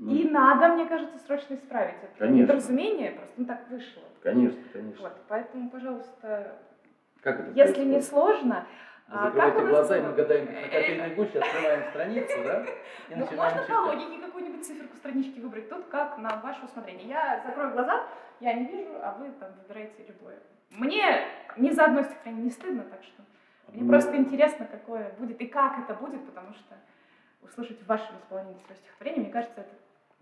Ну, 0.03 0.15
и 0.15 0.27
надо, 0.27 0.69
мне 0.69 0.87
кажется, 0.87 1.19
срочно 1.19 1.53
исправить 1.53 1.93
это 2.01 2.17
конечно. 2.17 2.41
недоразумение, 2.41 3.11
просто 3.11 3.33
ну, 3.37 3.45
так 3.45 3.69
вышло. 3.69 4.01
Конечно, 4.23 4.59
конечно. 4.73 5.03
Вот, 5.03 5.13
поэтому, 5.27 5.69
пожалуйста, 5.69 6.57
как 7.21 7.39
это 7.39 7.49
если 7.49 7.73
происходит? 7.73 7.87
не 7.87 8.01
сложно, 8.01 8.67
вы 9.07 9.19
закрываете 9.19 9.59
а 9.59 9.67
глаза, 9.67 9.97
и 9.97 10.01
мы 10.01 10.13
гадаем 10.13 10.45
на 10.45 10.61
кофейной 10.69 11.15
гуще, 11.15 11.39
открываем 11.39 11.83
страницу, 11.91 12.33
да? 12.43 12.65
И 13.09 13.15
ну, 13.15 13.27
можно 13.35 13.61
по 13.67 13.73
логике 13.73 14.21
какую-нибудь 14.25 14.65
циферку 14.65 14.95
странички 14.95 15.39
выбрать. 15.39 15.69
Тут 15.69 15.85
как 15.85 16.17
на 16.17 16.35
ваше 16.37 16.65
усмотрение. 16.65 17.07
Я 17.07 17.43
закрою 17.45 17.71
глаза, 17.71 18.07
я 18.39 18.53
не 18.53 18.65
вижу, 18.65 18.93
а 19.03 19.15
вы 19.19 19.29
там 19.39 19.49
выбираете 19.61 20.03
любое. 20.07 20.39
Мне 20.71 21.27
ни 21.57 21.69
за 21.69 21.85
одно 21.85 22.01
стихотворение 22.01 22.45
не 22.45 22.51
стыдно, 22.51 22.83
так 22.85 23.03
что 23.03 23.21
мне 23.71 23.87
просто 23.87 24.15
интересно, 24.17 24.65
какое 24.65 25.13
будет 25.19 25.39
и 25.39 25.45
как 25.45 25.77
это 25.77 25.93
будет, 25.93 26.25
потому 26.25 26.53
что 26.53 26.75
услышать 27.43 27.79
в 27.81 27.85
вашем 27.85 28.17
исполнении 28.17 28.59
свое 28.65 28.79
стихотворение, 28.79 29.23
мне 29.25 29.31
кажется, 29.31 29.61
это 29.61 29.75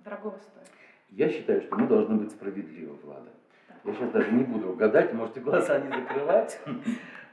дорогого 0.03 0.37
стоит. 0.37 0.67
Я 1.09 1.29
считаю, 1.29 1.61
что 1.61 1.75
мы 1.75 1.87
должны 1.87 2.15
быть 2.15 2.31
справедливы, 2.31 2.95
Влада. 3.03 3.29
Я 3.83 3.93
сейчас 3.93 4.11
даже 4.11 4.31
не 4.31 4.43
буду 4.43 4.71
угадать, 4.73 5.13
можете 5.13 5.39
глаза 5.39 5.79
не 5.79 5.89
закрывать, 5.89 6.59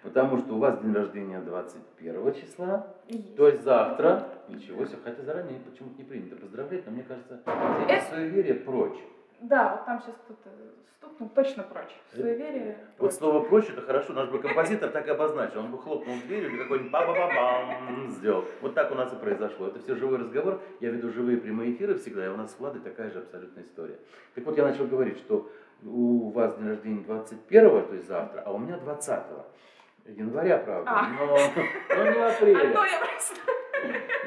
потому 0.03 0.39
что 0.39 0.55
у 0.55 0.59
вас 0.59 0.81
день 0.81 0.93
рождения 0.93 1.41
21 1.41 2.35
числа, 2.35 2.95
то 3.37 3.49
есть 3.49 3.63
завтра. 3.63 4.29
Ничего 4.49 4.87
себе, 4.87 4.99
хотя 5.03 5.23
заранее 5.23 5.59
почему-то 5.61 5.99
не 5.99 6.05
принято 6.05 6.37
поздравлять, 6.37 6.87
но 6.87 6.93
мне 6.93 7.03
кажется, 7.03 7.41
это 7.45 8.05
суеверие 8.15 8.55
прочь. 8.55 8.99
Да, 9.41 9.77
вот 9.77 9.85
там 9.85 10.01
сейчас 10.01 10.15
кто-то 10.25 10.51
стукнул, 10.97 11.29
точно 11.31 11.63
прочь. 11.63 11.95
Суеверие. 12.15 12.79
Вот 12.99 13.13
слово 13.13 13.45
прочь 13.45 13.69
это 13.69 13.83
хорошо, 13.83 14.13
наш 14.13 14.29
бы 14.29 14.39
композитор 14.39 14.91
так 14.91 15.07
и 15.07 15.11
обозначил. 15.11 15.61
Он 15.61 15.71
бы 15.71 15.79
хлопнул 15.79 16.17
дверью 16.27 16.51
или 16.51 16.63
какой-нибудь 16.63 16.93
ба 16.93 17.07
ба 17.07 17.13
ба 17.13 17.33
бам 17.35 18.11
сделал. 18.11 18.45
Вот 18.61 18.75
так 18.75 18.91
у 18.93 18.95
нас 18.95 19.13
и 19.13 19.17
произошло. 19.17 19.69
Это 19.69 19.79
все 19.81 19.95
живой 19.95 20.19
разговор. 20.19 20.61
Я 20.81 20.91
веду 20.91 21.11
живые 21.11 21.39
прямые 21.39 21.73
эфиры 21.73 21.97
всегда, 21.97 22.27
и 22.27 22.29
у 22.29 22.37
нас 22.37 22.53
с 22.53 22.59
Владой 22.59 22.81
такая 22.81 23.11
же 23.11 23.21
абсолютная 23.21 23.65
история. 23.65 23.99
Так 24.35 24.45
вот, 24.45 24.57
я 24.57 24.65
начал 24.65 24.87
говорить, 24.87 25.19
что 25.19 25.51
у 25.85 26.31
вас 26.31 26.57
день 26.57 26.69
рождения 26.69 27.05
21-го, 27.07 27.81
то 27.83 27.95
есть 27.95 28.09
завтра, 28.09 28.43
а 28.45 28.53
у 28.53 28.59
меня 28.59 28.77
20-го. 28.77 29.47
Января, 30.07 30.59
правда, 30.59 30.89
а. 30.89 31.09
но, 31.09 31.27
но 31.27 32.11
не 32.13 32.19
апреля. 32.19 32.71
А 32.71 32.73
то 32.73 32.85
я 32.85 32.99
просто... 33.01 33.37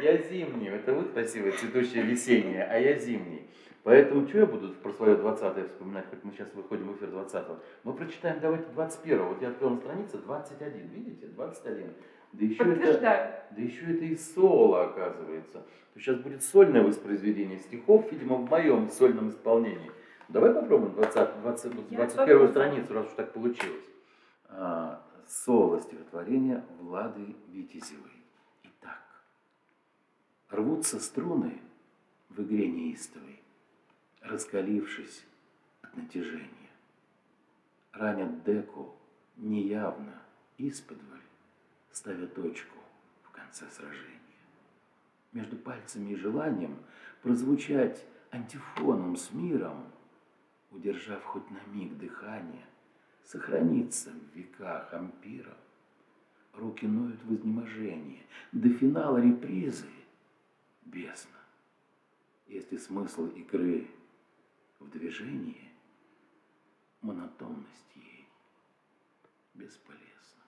Я 0.01 0.17
зимний, 0.17 0.67
это 0.67 0.93
вы 0.93 1.05
красивая, 1.05 1.53
цветущая 1.53 2.03
весенняя, 2.03 2.69
а 2.69 2.77
я 2.77 2.97
зимний. 2.97 3.49
Поэтому 3.83 4.27
что 4.27 4.39
я 4.39 4.45
буду 4.45 4.73
про 4.73 4.91
свое 4.91 5.15
20-е 5.15 5.65
вспоминать, 5.65 6.05
хоть 6.09 6.23
мы 6.23 6.31
сейчас 6.33 6.53
выходим 6.53 6.91
в 6.91 6.97
эфир 6.97 7.09
20-го. 7.09 7.59
Мы 7.83 7.93
прочитаем 7.93 8.39
давайте 8.41 8.65
21-го. 8.75 9.29
Вот 9.29 9.41
я 9.41 9.49
открыл 9.49 9.71
на 9.71 9.77
странице 9.77 10.17
21, 10.17 10.87
видите, 10.89 11.27
21. 11.27 11.93
Да 12.33 12.45
еще, 12.45 12.63
это, 12.63 13.45
да 13.51 13.61
еще 13.61 13.85
это 13.85 14.05
и 14.05 14.15
соло, 14.15 14.83
оказывается. 14.83 15.65
Сейчас 15.95 16.17
будет 16.17 16.43
сольное 16.43 16.83
воспроизведение 16.83 17.59
стихов, 17.59 18.11
видимо, 18.11 18.35
в 18.35 18.49
моем 18.49 18.89
сольном 18.89 19.29
исполнении. 19.29 19.91
Давай 20.27 20.53
попробуем 20.53 20.93
20, 20.93 21.41
20, 21.41 21.89
21 21.89 22.49
страницу, 22.49 22.93
раз 22.93 23.07
уж 23.07 23.13
так 23.13 23.33
получилось. 23.33 23.85
А, 24.47 25.01
соло 25.27 25.79
стихотворения 25.79 26.63
Влады 26.79 27.35
Витязевой. 27.47 28.11
Итак. 28.63 29.01
Рвутся 30.49 30.99
струны 30.99 31.59
в 32.29 32.41
игре 32.43 32.67
неистовой, 32.67 33.38
раскалившись 34.21 35.25
от 35.81 35.95
натяжения. 35.95 36.49
Ранят 37.91 38.43
деку 38.43 38.95
неявно, 39.37 40.21
исподволь, 40.57 41.21
ставя 41.91 42.27
точку 42.27 42.77
в 43.23 43.31
конце 43.31 43.65
сражения. 43.69 44.19
Между 45.31 45.57
пальцами 45.57 46.11
и 46.11 46.15
желанием 46.15 46.77
прозвучать 47.21 48.05
антифоном 48.31 49.15
с 49.15 49.31
миром, 49.31 49.85
удержав 50.71 51.23
хоть 51.23 51.49
на 51.49 51.59
миг 51.73 51.97
дыхание, 51.97 52.65
сохраниться 53.23 54.11
в 54.11 54.35
веках 54.37 54.93
ампиром. 54.93 55.57
Руки 56.53 56.87
ноют 56.87 57.21
в 57.23 57.33
изнеможении, 57.33 58.25
до 58.51 58.69
финала 58.69 59.17
репризы 59.17 59.85
бездна. 60.83 61.37
Если 62.47 62.77
смысл 62.77 63.27
игры 63.27 63.87
в 64.79 64.89
движении, 64.89 65.71
монотонность 67.01 67.95
ей 67.95 68.27
бесполезна. 69.53 70.43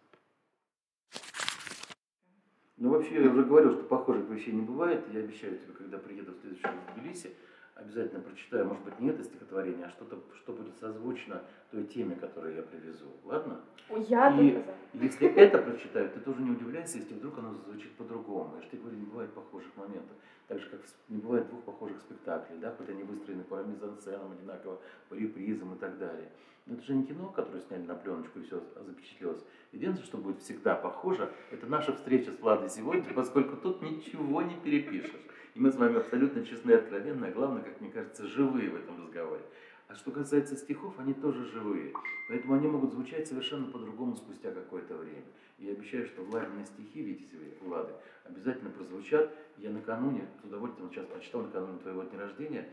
Ну, 2.77 2.89
вообще, 2.89 3.23
я 3.23 3.29
уже 3.29 3.43
говорил, 3.43 3.73
что 3.73 3.83
похожих 3.83 4.27
вещей 4.29 4.53
не 4.53 4.61
бывает. 4.61 5.05
Я 5.13 5.19
обещаю 5.19 5.57
тебе, 5.57 5.73
когда 5.73 5.97
приеду 5.97 6.31
в 6.31 6.39
следующий 6.39 6.63
раз 6.63 6.75
в 6.75 6.99
Тбилиси, 6.99 7.35
обязательно 7.75 8.21
прочитаю, 8.21 8.65
может 8.65 8.83
быть, 8.83 8.99
не 8.99 9.09
это 9.09 9.23
стихотворение, 9.23 9.85
а 9.85 9.89
что-то, 9.89 10.19
что 10.35 10.53
будет 10.53 10.77
созвучно 10.79 11.41
той 11.71 11.83
теме, 11.85 12.15
которую 12.15 12.55
я 12.55 12.61
привезу. 12.61 13.05
Ладно? 13.23 13.61
Я 14.07 14.29
И 14.39 14.63
если 14.93 15.27
это 15.27 15.57
прочитаю, 15.57 16.09
ты 16.09 16.19
тоже 16.19 16.41
не 16.41 16.51
удивляйся, 16.51 16.97
если 16.97 17.13
вдруг 17.13 17.37
оно 17.39 17.53
звучит 17.53 17.91
по-другому. 17.93 18.55
Я 18.55 18.61
же 18.61 18.69
тебе 18.69 18.81
говорю, 18.81 18.97
не 18.97 19.05
бывает 19.05 19.33
похожих 19.33 19.75
моментов. 19.75 20.15
Так 20.47 20.59
же, 20.59 20.69
как 20.69 20.81
не 21.09 21.17
бывает 21.17 21.47
двух 21.47 21.63
похожих 21.63 21.99
спектаклей, 22.01 22.57
да, 22.59 22.71
хоть 22.71 22.89
они 22.89 23.03
выстроены 23.03 23.43
по 23.43 23.63
мизансценам 23.63 24.31
одинаково, 24.33 24.79
по 25.09 25.13
репризам 25.13 25.75
и 25.75 25.77
так 25.77 25.97
далее. 25.97 26.29
Но 26.65 26.75
это 26.75 26.83
же 26.83 26.93
не 26.93 27.05
кино, 27.05 27.29
которое 27.29 27.61
сняли 27.61 27.83
на 27.83 27.95
пленочку 27.95 28.39
и 28.39 28.43
все 28.43 28.61
запечатлелось. 28.85 29.43
Единственное, 29.71 30.05
что 30.05 30.17
будет 30.17 30.41
всегда 30.41 30.75
похоже, 30.75 31.31
это 31.51 31.65
наша 31.65 31.93
встреча 31.93 32.31
с 32.31 32.39
Владой 32.39 32.69
сегодня, 32.69 33.13
поскольку 33.13 33.55
тут 33.55 33.81
ничего 33.81 34.41
не 34.41 34.55
перепишешь. 34.55 35.15
И 35.53 35.59
мы 35.59 35.69
с 35.69 35.75
вами 35.75 35.97
абсолютно 35.97 36.45
честны 36.45 36.71
и 36.71 36.75
откровенны, 36.75 37.25
а 37.25 37.31
главное, 37.31 37.61
как 37.61 37.81
мне 37.81 37.91
кажется, 37.91 38.25
живые 38.25 38.69
в 38.69 38.75
этом 38.75 38.97
разговоре. 39.03 39.43
А 39.89 39.95
что 39.95 40.11
касается 40.11 40.55
стихов, 40.55 40.93
они 40.97 41.13
тоже 41.13 41.43
живые. 41.51 41.93
Поэтому 42.29 42.53
они 42.53 42.67
могут 42.67 42.93
звучать 42.93 43.27
совершенно 43.27 43.67
по-другому 43.67 44.15
спустя 44.15 44.51
какое-то 44.51 44.95
время. 44.95 45.23
И 45.59 45.65
я 45.65 45.73
обещаю, 45.73 46.05
что 46.05 46.23
Владины 46.23 46.65
стихи, 46.65 47.01
Витязевой, 47.01 47.53
Влады, 47.59 47.91
обязательно 48.23 48.69
прозвучат. 48.69 49.35
Я 49.57 49.71
накануне, 49.71 50.25
с 50.41 50.45
удовольствием 50.45 50.89
сейчас 50.89 51.05
прочитал 51.07 51.41
накануне 51.41 51.79
твоего 51.79 52.03
дня 52.03 52.19
рождения, 52.19 52.69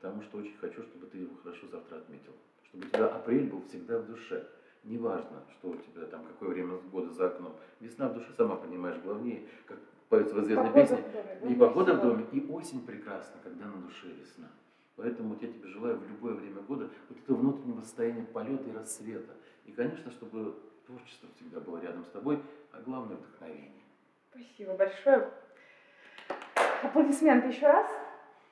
потому 0.00 0.22
что 0.22 0.38
очень 0.38 0.56
хочу, 0.60 0.82
чтобы 0.84 1.06
ты 1.06 1.18
его 1.18 1.34
хорошо 1.42 1.66
завтра 1.72 1.96
отметил. 1.96 2.32
Чтобы 2.68 2.86
у 2.86 2.88
тебя 2.90 3.06
апрель 3.08 3.50
был 3.50 3.64
всегда 3.66 3.98
в 3.98 4.06
душе. 4.06 4.46
Неважно, 4.84 5.42
что 5.58 5.70
у 5.70 5.76
тебя 5.76 6.06
там, 6.06 6.24
какое 6.24 6.50
время 6.50 6.78
года 6.92 7.10
за 7.10 7.26
окном. 7.26 7.56
Весна 7.80 8.08
в 8.08 8.14
душе, 8.14 8.28
сама 8.36 8.54
понимаешь, 8.54 9.02
главнее, 9.02 9.42
как 9.66 9.78
поется 10.10 10.34
в 10.34 10.42
известной 10.42 10.72
песне, 10.72 11.02
и 11.48 11.54
погода 11.54 11.94
в 11.94 12.02
доме, 12.02 12.26
и 12.32 12.46
осень 12.50 12.84
прекрасна, 12.84 13.40
когда 13.42 13.64
на 13.66 13.76
душе 13.76 14.08
весна. 14.08 14.48
Поэтому 14.96 15.30
вот 15.30 15.42
я 15.42 15.48
тебе 15.48 15.66
желаю 15.68 15.98
в 15.98 16.06
любое 16.06 16.34
время 16.34 16.60
года 16.60 16.90
вот 17.08 17.18
этого 17.18 17.36
внутреннего 17.36 17.80
состояния 17.80 18.24
полета 18.24 18.68
и 18.68 18.72
рассвета. 18.72 19.32
И, 19.64 19.72
конечно, 19.72 20.10
чтобы 20.10 20.56
творчество 20.84 21.28
всегда 21.36 21.60
было 21.60 21.78
рядом 21.78 22.04
с 22.04 22.08
тобой, 22.08 22.42
а 22.72 22.80
главное 22.82 23.16
вдохновение. 23.16 23.82
Спасибо 24.30 24.74
большое. 24.74 25.30
Аплодисменты 26.82 27.48
еще 27.48 27.66
раз. 27.66 27.86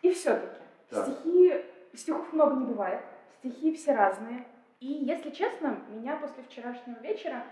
И 0.01 0.13
все-таки 0.13 0.63
стихи, 0.91 1.65
стихов 1.93 2.33
много 2.33 2.55
не 2.55 2.67
бывает, 2.67 3.03
стихи 3.41 3.75
все 3.75 3.95
разные. 3.95 4.47
И, 4.81 4.87
если 4.87 5.31
честно, 5.31 5.81
меня 5.91 6.17
после 6.17 6.45
вчерашнего 6.45 7.01
вечера, 7.01 7.45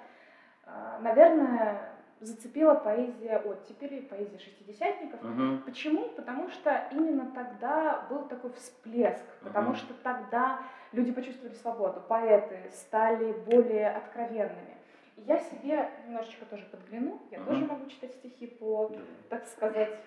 а, 0.65 1.01
наверное, 1.01 1.96
зацепила 2.21 2.75
поэзия 2.75 3.39
оттепели, 3.39 4.01
поэзия 4.01 4.39
шестидесятников. 4.39 5.21
Uh-huh. 5.23 5.63
Почему? 5.65 6.09
Потому 6.11 6.49
что 6.49 6.89
именно 6.91 7.31
тогда 7.33 8.07
был 8.09 8.27
такой 8.27 8.53
всплеск, 8.53 9.25
потому 9.43 9.73
uh-huh. 9.73 9.77
что 9.77 9.95
тогда 10.03 10.61
люди 10.93 11.13
почувствовали 11.13 11.55
свободу, 11.55 12.03
поэты 12.09 12.71
стали 12.73 13.33
более 13.33 13.91
откровенными. 13.91 14.77
И 15.17 15.23
я 15.23 15.39
себе 15.39 15.91
немножечко 16.07 16.45
тоже 16.47 16.65
подгляну, 16.71 17.21
я 17.31 17.39
uh-huh. 17.39 17.47
тоже 17.47 17.67
могу 17.67 17.87
читать 17.87 18.13
стихи 18.15 18.47
по, 18.47 18.91
так 19.29 19.47
сказать, 19.47 19.99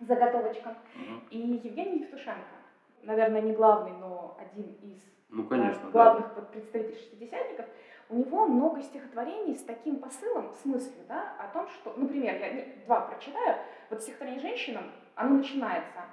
заготовочкам. 0.00 0.72
Uh-huh. 0.72 1.20
И 1.30 1.38
Евгений 1.38 2.00
Евтушенко, 2.00 2.42
наверное, 3.02 3.40
не 3.40 3.52
главный, 3.52 3.92
но 3.92 4.38
один 4.40 4.72
из 4.82 5.02
ну, 5.30 5.44
конечно, 5.44 5.90
главных 5.90 6.34
да. 6.34 6.42
представителей 6.42 6.96
шестидесятников, 6.96 7.66
у 8.10 8.16
него 8.16 8.46
много 8.46 8.82
стихотворений 8.82 9.54
с 9.54 9.62
таким 9.62 9.96
посылом, 9.96 10.54
с 10.54 10.64
мыслью, 10.64 11.04
да, 11.08 11.36
о 11.38 11.48
том, 11.52 11.68
что, 11.68 11.92
например, 11.94 12.36
я 12.36 12.84
два 12.86 13.02
прочитаю, 13.02 13.58
вот 13.90 14.02
стихотворение 14.02 14.40
«Женщинам», 14.40 14.90
оно 15.14 15.36
начинается 15.36 16.04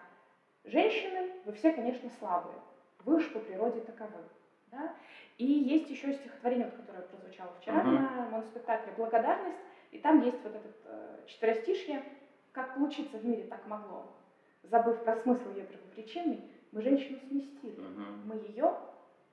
«Женщины, 0.65 1.31
вы 1.45 1.53
все, 1.53 1.71
конечно, 1.71 2.09
слабые, 2.19 2.57
вы 3.05 3.15
уж 3.15 3.31
по 3.31 3.39
природе 3.39 3.81
таковы». 3.81 4.23
Да? 4.71 4.93
И 5.37 5.45
есть 5.45 5.89
еще 5.89 6.13
стихотворение, 6.13 6.69
которое 6.69 7.03
прозвучало 7.03 7.53
вчера 7.61 7.81
uh-huh. 7.81 7.91
на 7.91 8.29
моноспектакле 8.29 8.93
«Благодарность», 8.97 9.59
и 9.91 9.99
там 9.99 10.21
есть 10.21 10.43
вот 10.43 10.55
этот 10.55 10.75
э, 10.85 11.19
четверостишье 11.27 12.03
«Как 12.51 12.73
получиться 12.73 13.17
в 13.17 13.25
мире 13.25 13.43
так 13.43 13.65
могло, 13.67 14.15
забыв 14.63 15.03
про 15.03 15.15
смысл 15.17 15.49
ее 15.49 15.63
первопричины, 15.65 16.41
мы 16.71 16.81
женщину 16.81 17.19
сместили, 17.19 17.77
uh-huh. 17.77 18.25
мы 18.25 18.35
ее 18.35 18.75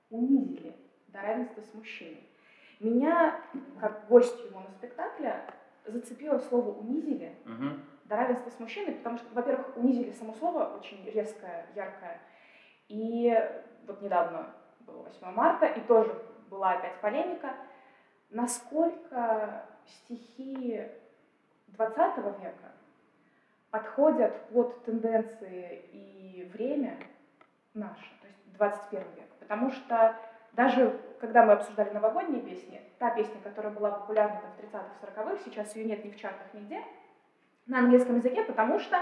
унизили 0.09 0.75
до 1.07 1.21
равенства 1.21 1.61
с 1.61 1.73
мужчиной». 1.73 2.29
Меня, 2.83 3.39
как 3.79 4.07
гостью 4.07 4.51
моноспектакля, 4.53 5.45
зацепило 5.85 6.37
слово 6.39 6.77
«унизили» 6.77 7.35
угу. 7.45 7.79
до 8.05 8.15
равенства 8.17 8.49
с 8.49 8.59
мужчиной, 8.59 8.95
потому 8.95 9.17
что, 9.17 9.27
во-первых, 9.33 9.77
«унизили» 9.77 10.11
само 10.11 10.33
слово 10.33 10.75
очень 10.77 11.03
резкое, 11.05 11.65
яркое. 11.75 12.19
И 12.89 13.33
вот 13.87 14.01
недавно 14.01 14.53
было 14.81 15.03
8 15.03 15.31
марта, 15.31 15.65
и 15.65 15.79
тоже 15.81 16.13
была 16.49 16.73
опять 16.73 16.99
полемика, 16.99 17.55
насколько 18.29 19.65
стихи 19.85 20.85
20 21.67 22.17
века 22.41 22.71
подходят 23.71 24.49
под 24.49 24.83
тенденции 24.83 25.85
и 25.91 26.51
время 26.53 26.99
наше, 27.73 28.05
то 28.21 28.27
есть 28.27 28.53
21 28.57 29.01
век. 29.15 29.29
Потому 29.39 29.71
что 29.71 30.15
даже 30.53 30.99
когда 31.19 31.45
мы 31.45 31.53
обсуждали 31.53 31.89
новогодние 31.91 32.41
песни, 32.41 32.81
та 32.99 33.09
песня, 33.09 33.35
которая 33.43 33.73
была 33.73 33.91
популярна 33.91 34.41
там, 34.41 34.51
в 34.51 34.75
30-х, 34.75 35.23
40-х, 35.23 35.43
сейчас 35.45 35.75
ее 35.75 35.85
нет 35.85 36.03
ни 36.05 36.11
в 36.11 36.17
чартах, 36.17 36.53
нигде, 36.53 36.81
на 37.65 37.79
английском 37.79 38.17
языке, 38.17 38.43
потому 38.43 38.79
что 38.79 38.97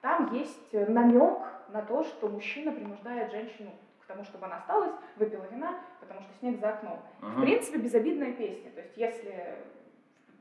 там 0.00 0.32
есть 0.32 0.72
намек 0.72 1.38
на 1.68 1.82
то, 1.82 2.02
что 2.02 2.28
мужчина 2.28 2.72
принуждает 2.72 3.30
женщину 3.30 3.70
к 4.00 4.06
тому, 4.06 4.24
чтобы 4.24 4.46
она 4.46 4.56
осталась, 4.56 4.92
выпила 5.16 5.44
вина, 5.50 5.78
потому 6.00 6.22
что 6.22 6.32
снег 6.40 6.58
за 6.58 6.70
окном. 6.70 6.98
Uh-huh. 7.20 7.36
В 7.36 7.40
принципе, 7.42 7.78
безобидная 7.78 8.32
песня. 8.32 8.70
То 8.70 8.80
есть, 8.80 8.96
если 8.96 9.58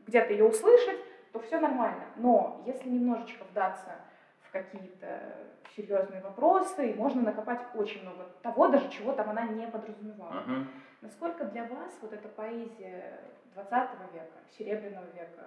где-то 0.08 0.34
ее 0.34 0.46
услышать, 0.46 1.00
то 1.32 1.40
все 1.40 1.60
нормально. 1.60 2.06
Но 2.16 2.64
если 2.66 2.90
немножечко 2.90 3.44
вдаться 3.44 3.92
в 4.50 4.52
какие-то 4.52 5.36
серьезные 5.76 6.22
вопросы, 6.22 6.92
и 6.92 6.96
можно 6.96 7.22
накопать 7.22 7.62
очень 7.76 8.02
много 8.02 8.26
того, 8.42 8.68
даже 8.68 8.90
чего 8.90 9.14
там 9.14 9.30
она 9.30 9.44
не 9.44 9.68
подразумевала. 9.68 10.44
Uh-huh. 10.48 10.66
Насколько 11.02 11.46
для 11.46 11.66
вас 11.66 11.98
вот 12.02 12.12
эта 12.12 12.28
поэзия 12.28 13.20
20 13.54 13.74
века, 14.14 14.38
Серебряного 14.58 15.06
века, 15.14 15.46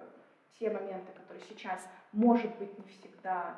те 0.57 0.69
моменты, 0.69 1.11
которые 1.13 1.43
сейчас, 1.43 1.87
может 2.13 2.57
быть, 2.57 2.77
не 2.79 2.85
всегда 2.85 3.57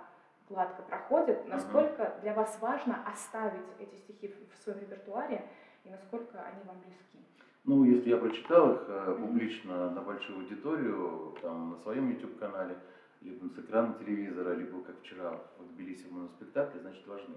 гладко 0.49 0.81
проходят, 0.81 1.47
насколько 1.47 2.03
uh-huh. 2.03 2.21
для 2.21 2.33
вас 2.33 2.57
важно 2.59 3.07
оставить 3.07 3.67
эти 3.79 3.95
стихи 3.95 4.33
в 4.51 4.57
своем 4.63 4.79
репертуаре 4.79 5.45
и 5.83 5.89
насколько 5.89 6.41
они 6.41 6.63
вам 6.65 6.79
близки? 6.79 7.19
Ну, 7.63 7.83
если 7.83 8.09
я 8.09 8.17
прочитал 8.17 8.73
их 8.73 8.85
э, 8.87 9.17
публично 9.19 9.71
mm-hmm. 9.71 9.89
на 9.95 10.01
большую 10.01 10.39
аудиторию, 10.39 11.35
там, 11.41 11.71
на 11.71 11.77
своем 11.77 12.11
YouTube-канале, 12.11 12.77
либо 13.25 13.47
с 13.47 13.57
экрана 13.57 13.95
телевизора, 13.99 14.53
либо 14.53 14.81
как 14.81 14.99
вчера 15.01 15.41
в 15.57 15.73
Тбилиси 15.73 16.05
в 16.07 16.11
моноспектакле, 16.11 16.81
значит 16.81 17.05
важны. 17.07 17.35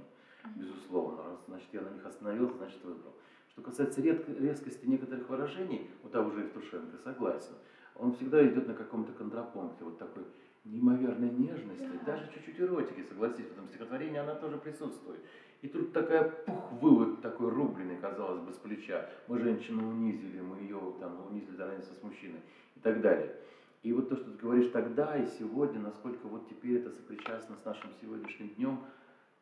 безусловно. 0.55 1.22
Раз, 1.24 1.38
значит, 1.46 1.68
я 1.72 1.81
на 1.81 1.90
них 1.90 2.05
остановился, 2.05 2.57
значит, 2.57 2.85
выбрал. 2.85 3.14
Что 3.51 3.62
касается 3.62 4.01
резкости 4.01 4.87
некоторых 4.87 5.29
выражений, 5.29 5.90
вот 6.03 6.12
того 6.12 6.31
же 6.31 6.40
Евтушенко, 6.40 6.98
согласен, 7.03 7.55
он 7.96 8.14
всегда 8.14 8.46
идет 8.46 8.68
на 8.68 8.74
каком-то 8.74 9.12
контрапункте, 9.12 9.85
вот 9.85 9.98
такой 9.98 10.24
неимоверной 10.64 11.31
нежности, 11.31 11.88
да. 12.05 12.12
даже 12.12 12.31
чуть-чуть 12.33 12.61
эротики, 12.61 13.03
согласитесь, 13.09 13.48
в 13.48 13.53
этом 13.53 13.68
стихотворении 13.68 14.18
она 14.18 14.35
тоже 14.35 14.59
присутствует. 14.59 15.20
И 15.62 15.68
тут 15.68 15.92
такая 15.92 16.29
пух, 16.46 16.72
вывод 16.81 17.20
такой 17.20 17.51
рубленый, 17.51 17.96
казалось 17.96 18.40
бы, 18.42 18.53
с 18.53 18.59
плеча. 18.59 19.09
Мы 19.27 19.40
женщину 19.40 19.88
унизили, 19.88 20.40
мы 20.40 20.59
ее 20.61 20.94
там 21.01 21.27
унизили 21.27 21.57
до 21.57 21.68
с 21.81 22.03
мужчиной 22.03 22.40
и 22.77 22.81
так 22.81 23.01
далее. 23.01 23.35
И 23.82 23.92
вот 23.92 24.08
то, 24.08 24.16
что 24.16 24.30
ты 24.30 24.38
говоришь 24.38 24.70
тогда 24.72 25.16
и 25.16 25.26
сегодня, 25.38 25.80
насколько 25.80 26.26
вот 26.26 26.48
теперь 26.48 26.78
это 26.78 26.90
сопричастно 26.90 27.56
с 27.56 27.64
нашим 27.64 27.90
сегодняшним 28.00 28.48
днем, 28.50 28.80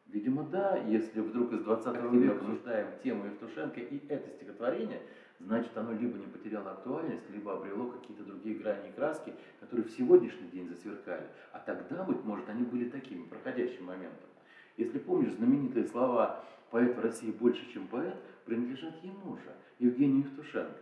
видимо, 0.07 0.45
да, 0.45 0.77
если 0.77 1.21
вдруг 1.21 1.53
из 1.53 1.61
20 1.61 2.13
века 2.13 2.37
обсуждаем 2.37 2.89
тему 3.03 3.25
Евтушенко 3.27 3.81
и 3.81 4.07
это 4.09 4.29
стихотворение, 4.31 5.01
значит 5.41 5.77
оно 5.77 5.93
либо 5.93 6.19
не 6.19 6.27
потеряло 6.27 6.73
актуальность, 6.73 7.29
либо 7.31 7.55
обрело 7.55 7.87
какие-то 7.87 8.25
другие 8.25 8.57
грани 8.57 8.91
и 8.91 8.93
краски, 8.93 9.33
которые 9.61 9.87
в 9.87 9.93
сегодняшний 9.93 10.49
день 10.49 10.69
засверкали. 10.69 11.27
А 11.53 11.59
тогда, 11.59 12.05
быть 12.05 12.23
может, 12.25 12.49
они 12.49 12.65
были 12.65 12.91
такими, 12.91 13.25
проходящим 13.25 13.87
моментом. 13.87 14.29
Если 14.77 14.99
помнишь, 14.99 15.33
знаменитые 15.33 15.87
слова 15.87 16.45
«поэт 16.71 16.95
в 16.95 17.01
России 17.01 17.31
больше, 17.31 17.67
чем 17.73 17.87
поэт» 17.87 18.17
принадлежат 18.45 19.03
ему 19.03 19.37
же, 19.39 19.55
Евгению 19.79 20.25
Евтушенко. 20.25 20.77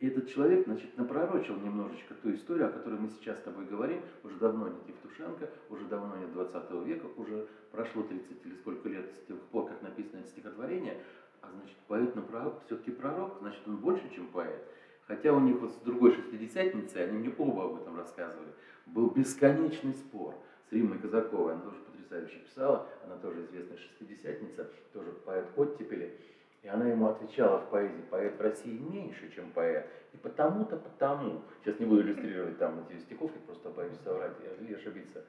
И 0.00 0.08
этот 0.08 0.30
человек, 0.30 0.64
значит, 0.64 0.96
напророчил 0.96 1.56
немножечко 1.56 2.14
ту 2.14 2.32
историю, 2.32 2.68
о 2.68 2.70
которой 2.70 2.98
мы 2.98 3.10
сейчас 3.10 3.38
с 3.38 3.42
тобой 3.42 3.66
говорим. 3.66 4.00
Уже 4.24 4.36
давно 4.36 4.68
нет 4.68 4.88
Евтушенко, 4.88 5.50
уже 5.68 5.84
давно 5.84 6.16
нет 6.16 6.32
20 6.32 6.70
века, 6.86 7.06
уже 7.16 7.46
прошло 7.70 8.02
30 8.02 8.46
или 8.46 8.54
сколько 8.54 8.88
лет 8.88 9.12
с 9.22 9.26
тех 9.26 9.38
пор, 9.52 9.68
как 9.68 9.82
написано 9.82 10.20
это 10.20 10.28
стихотворение. 10.28 11.02
А 11.42 11.50
значит, 11.50 11.76
поэт 11.86 12.16
на 12.16 12.22
пророк, 12.22 12.62
все-таки 12.64 12.90
пророк, 12.90 13.36
значит, 13.40 13.60
он 13.66 13.76
больше, 13.76 14.08
чем 14.14 14.28
поэт. 14.28 14.64
Хотя 15.06 15.34
у 15.34 15.40
них 15.40 15.60
вот 15.60 15.72
с 15.72 15.76
другой 15.80 16.12
шестидесятницей, 16.12 17.04
они 17.04 17.18
мне 17.18 17.34
оба 17.36 17.66
об 17.66 17.82
этом 17.82 17.96
рассказывали, 17.96 18.52
был 18.86 19.10
бесконечный 19.10 19.92
спор 19.92 20.34
с 20.68 20.72
Риммой 20.72 20.98
Казаковой. 20.98 21.54
Она 21.54 21.62
тоже 21.62 21.76
потрясающе 21.80 22.38
писала, 22.38 22.88
она 23.04 23.16
тоже 23.16 23.44
известная 23.44 23.76
шестидесятница, 23.76 24.70
тоже 24.94 25.12
поэт 25.26 25.46
оттепели. 25.56 26.16
И 26.62 26.68
она 26.68 26.86
ему 26.86 27.08
отвечала 27.08 27.58
в 27.58 27.70
поэзии, 27.70 28.04
поэт 28.10 28.36
в 28.36 28.40
России 28.40 28.78
меньше, 28.78 29.30
чем 29.34 29.50
поэт. 29.52 29.86
И 30.12 30.18
потому-то 30.18 30.76
потому. 30.76 31.42
Сейчас 31.62 31.78
не 31.80 31.86
буду 31.86 32.02
иллюстрировать 32.02 32.58
там 32.58 32.86
эти 32.88 33.00
стиховки, 33.00 33.38
просто 33.46 33.70
боюсь 33.70 33.98
соврать 34.04 34.32
или 34.60 34.74
ошибиться. 34.74 35.24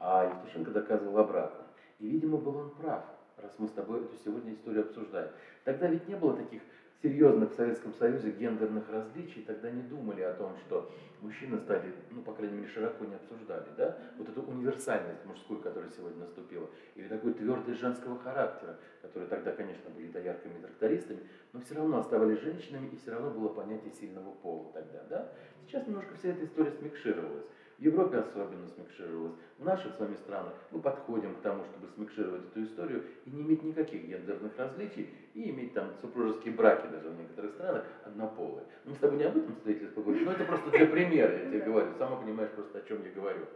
А 0.00 0.24
Евтушенко 0.24 0.72
доказывал 0.72 1.18
обратно. 1.18 1.64
И, 2.00 2.08
видимо, 2.08 2.38
был 2.38 2.56
он 2.56 2.70
прав, 2.70 3.04
раз 3.36 3.54
мы 3.58 3.68
с 3.68 3.72
тобой 3.72 4.00
эту 4.00 4.16
сегодня 4.24 4.54
историю 4.54 4.82
обсуждаем. 4.82 5.30
Тогда 5.64 5.86
ведь 5.86 6.08
не 6.08 6.16
было 6.16 6.36
таких 6.36 6.62
серьезных 7.02 7.52
в 7.52 7.56
Советском 7.56 7.92
Союзе 7.94 8.30
гендерных 8.30 8.88
различий, 8.90 9.42
тогда 9.42 9.70
не 9.70 9.82
думали 9.82 10.22
о 10.22 10.34
том, 10.34 10.56
что 10.66 10.90
мужчины 11.20 11.58
стали, 11.58 11.92
ну, 12.10 12.22
по 12.22 12.32
крайней 12.32 12.58
мере, 12.58 12.68
широко 12.68 13.04
не 13.04 13.14
обсуждали, 13.14 13.66
да, 13.76 13.98
вот 14.18 14.28
эту 14.28 14.42
универсальность 14.42 15.24
мужскую, 15.24 15.60
которая 15.60 15.90
сегодня 15.90 16.20
наступила, 16.20 16.68
или 16.94 17.08
такой 17.08 17.34
твердость 17.34 17.80
женского 17.80 18.18
характера, 18.18 18.78
которые 19.02 19.28
тогда, 19.28 19.52
конечно, 19.52 19.90
были 19.90 20.08
доярками 20.08 20.58
и 20.58 20.62
трактористами, 20.62 21.20
но 21.52 21.60
все 21.60 21.74
равно 21.74 21.98
оставались 21.98 22.40
женщинами, 22.40 22.88
и 22.88 22.96
все 22.96 23.10
равно 23.10 23.30
было 23.30 23.48
понятие 23.48 23.92
сильного 23.92 24.32
пола 24.34 24.72
тогда, 24.72 25.02
да. 25.08 25.32
Сейчас 25.66 25.86
немножко 25.86 26.14
вся 26.14 26.30
эта 26.30 26.44
история 26.44 26.72
смикшировалась. 26.72 27.46
В 27.82 27.84
Европе 27.84 28.18
особенно 28.18 28.68
смикшировалось. 28.68 29.32
В 29.58 29.64
наших 29.64 29.96
с 29.96 29.98
вами 29.98 30.14
странах 30.14 30.52
мы 30.70 30.80
подходим 30.80 31.34
к 31.34 31.40
тому, 31.40 31.64
чтобы 31.64 31.88
смикшировать 31.88 32.42
эту 32.52 32.62
историю 32.62 33.02
и 33.26 33.30
не 33.30 33.42
иметь 33.42 33.64
никаких 33.64 34.04
гендерных 34.04 34.56
различий, 34.56 35.10
и 35.34 35.50
иметь 35.50 35.74
там 35.74 35.88
супружеские 36.00 36.54
браки 36.54 36.86
даже 36.92 37.08
в 37.08 37.18
некоторых 37.18 37.50
странах 37.54 37.84
однополые. 38.04 38.66
Мы 38.84 38.94
с 38.94 38.98
тобой 38.98 39.18
не 39.18 39.24
об 39.24 39.36
этом 39.36 39.56
встретились 39.56 39.90
поговорить, 39.90 40.24
но 40.24 40.30
это 40.30 40.44
просто 40.44 40.70
для 40.70 40.86
примера, 40.86 41.36
я 41.36 41.44
тебе 41.46 41.58
говорю. 41.58 41.88
Сама 41.98 42.20
понимаешь 42.20 42.52
просто, 42.52 42.78
о 42.78 42.82
чем 42.82 43.04
я 43.04 43.10
говорю. 43.10 43.46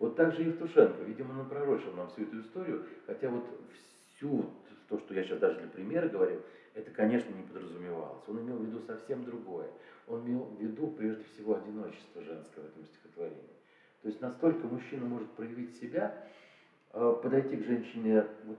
Вот 0.00 0.16
так 0.16 0.34
же 0.34 0.42
Евтушенко, 0.42 1.04
видимо, 1.04 1.34
напророчил 1.34 1.92
нам 1.92 2.08
всю 2.08 2.22
эту 2.22 2.40
историю, 2.40 2.86
хотя 3.06 3.28
вот 3.28 3.44
всю 4.16 4.50
то, 4.88 4.98
что 4.98 5.14
я 5.14 5.22
сейчас 5.22 5.38
даже 5.38 5.60
для 5.60 5.68
примера 5.68 6.08
говорю, 6.08 6.40
это, 6.74 6.90
конечно, 6.90 7.32
не 7.32 7.44
подразумевалось. 7.44 8.24
Он 8.26 8.40
имел 8.40 8.56
в 8.56 8.64
виду 8.64 8.80
совсем 8.80 9.24
другое. 9.24 9.68
Он 10.08 10.26
имел 10.26 10.40
в 10.40 10.60
виду, 10.60 10.88
прежде 10.88 11.22
всего, 11.22 11.54
одиночество 11.54 12.20
женское 12.20 12.64
в 12.64 12.66
этом 12.66 12.84
стихотворении. 12.84 13.55
То 14.06 14.10
есть 14.10 14.22
настолько 14.22 14.68
мужчина 14.68 15.04
может 15.04 15.28
проявить 15.32 15.80
себя, 15.80 16.16
э, 16.92 17.14
подойти 17.20 17.56
к 17.56 17.64
женщине 17.64 18.24
вот 18.44 18.58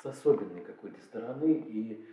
с 0.00 0.06
особенной 0.06 0.60
какой-то 0.60 1.00
стороны 1.00 1.52
и 1.66 2.06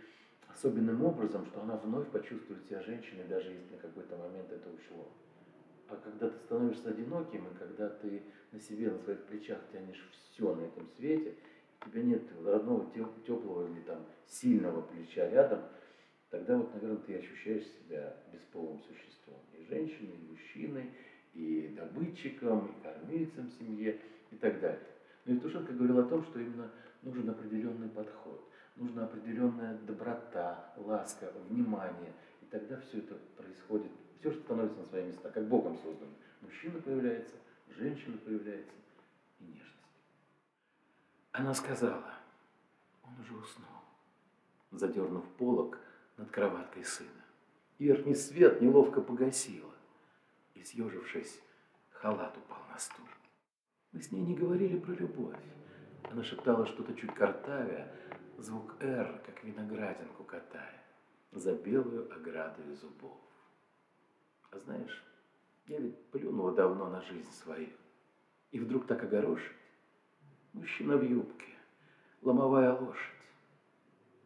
особенным 0.48 1.04
образом, 1.04 1.46
что 1.46 1.62
она 1.62 1.76
вновь 1.76 2.08
почувствует 2.08 2.64
себя 2.64 2.82
женщиной, 2.82 3.22
даже 3.28 3.52
если 3.52 3.70
на 3.70 3.78
какой-то 3.78 4.16
момент 4.16 4.50
это 4.50 4.68
ушло. 4.68 5.12
А 5.90 5.94
когда 5.94 6.28
ты 6.28 6.36
становишься 6.40 6.88
одиноким, 6.88 7.46
и 7.46 7.54
когда 7.54 7.88
ты 7.88 8.20
на 8.50 8.58
себе, 8.58 8.90
на 8.90 8.98
своих 8.98 9.22
плечах 9.26 9.60
тянешь 9.70 10.10
все 10.32 10.52
на 10.52 10.62
этом 10.62 10.88
свете, 10.96 11.36
у 11.86 11.88
тебя 11.88 12.02
нет 12.02 12.24
родного, 12.44 12.92
теплого 13.24 13.68
или 13.68 13.82
там 13.82 14.04
сильного 14.26 14.82
плеча 14.82 15.30
рядом, 15.30 15.62
тогда 16.30 16.58
вот, 16.58 16.74
наверное, 16.74 16.96
ты 16.96 17.14
ощущаешь 17.16 17.68
себя 17.78 18.16
бесполым 18.32 18.80
существом. 18.80 19.38
И 19.56 19.62
женщиной, 19.66 20.16
и 20.16 20.30
мужчиной, 20.32 20.90
и 21.34 21.68
добытчиком, 21.76 22.66
и 22.66 22.82
кормильцем 22.82 23.48
в 23.48 23.52
семье 23.52 24.00
и 24.30 24.36
так 24.36 24.60
далее. 24.60 24.86
Но 25.24 25.34
Евтушенко 25.34 25.72
говорил 25.72 25.98
о 26.00 26.04
том, 26.04 26.24
что 26.24 26.40
именно 26.40 26.70
нужен 27.02 27.28
определенный 27.30 27.88
подход, 27.88 28.48
нужна 28.76 29.04
определенная 29.04 29.78
доброта, 29.78 30.72
ласка, 30.76 31.32
внимание. 31.48 32.12
И 32.40 32.46
тогда 32.46 32.78
все 32.80 32.98
это 32.98 33.16
происходит, 33.36 33.90
все, 34.18 34.30
что 34.32 34.40
становится 34.42 34.78
на 34.78 34.86
свои 34.86 35.06
места, 35.06 35.30
как 35.30 35.46
Богом 35.46 35.76
создано. 35.78 36.12
Мужчина 36.40 36.80
появляется, 36.80 37.34
женщина 37.68 38.18
появляется 38.18 38.74
и 39.40 39.44
нежность. 39.44 39.72
Она 41.32 41.54
сказала, 41.54 42.14
он 43.02 43.12
уже 43.20 43.34
уснул, 43.34 43.68
задернув 44.70 45.24
полок 45.38 45.78
над 46.16 46.30
кроваткой 46.30 46.84
сына. 46.84 47.10
Верхний 47.78 48.14
свет 48.14 48.60
неловко 48.60 49.00
погасила 49.00 49.71
и, 50.62 50.64
съежившись, 50.64 51.42
халат 51.90 52.36
упал 52.36 52.62
на 52.70 52.78
стул. 52.78 53.06
Мы 53.92 54.00
с 54.00 54.12
ней 54.12 54.22
не 54.22 54.34
говорили 54.34 54.78
про 54.78 54.92
любовь. 54.92 55.36
Она 56.10 56.22
шептала 56.22 56.66
что-то 56.66 56.94
чуть 56.94 57.14
картавя, 57.14 57.92
звук 58.38 58.76
«Р», 58.80 59.20
как 59.26 59.44
виноградинку 59.44 60.24
катая, 60.24 60.82
за 61.32 61.54
белую 61.54 62.12
ограду 62.14 62.62
из 62.70 62.80
зубов. 62.80 63.18
А 64.50 64.58
знаешь, 64.58 65.04
я 65.66 65.78
ведь 65.78 65.98
плюнула 66.10 66.52
давно 66.52 66.88
на 66.88 67.00
жизнь 67.02 67.30
свою. 67.32 67.70
И 68.52 68.58
вдруг 68.60 68.86
так 68.86 69.02
огорошить. 69.02 69.56
Мужчина 70.52 70.96
в 70.96 71.02
юбке, 71.02 71.52
ломовая 72.20 72.72
лошадь. 72.78 73.22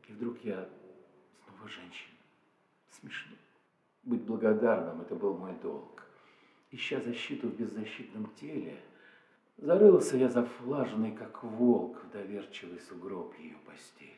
И 0.08 0.12
вдруг 0.12 0.38
я 0.44 0.68
снова 1.44 1.68
женщина. 1.68 2.18
Смешно. 2.90 3.36
Быть 4.02 4.22
благодарным– 4.22 5.00
это 5.02 5.14
был 5.14 5.36
мой 5.36 5.54
долг 5.60 6.05
ища 6.76 7.00
защиту 7.00 7.48
в 7.48 7.56
беззащитном 7.56 8.30
теле, 8.38 8.78
зарылся 9.56 10.16
я 10.16 10.28
зафлаженный, 10.28 11.12
как 11.12 11.42
волк, 11.42 12.04
в 12.04 12.10
доверчивый 12.10 12.78
сугроб 12.80 13.34
ее 13.38 13.56
постели. 13.66 14.12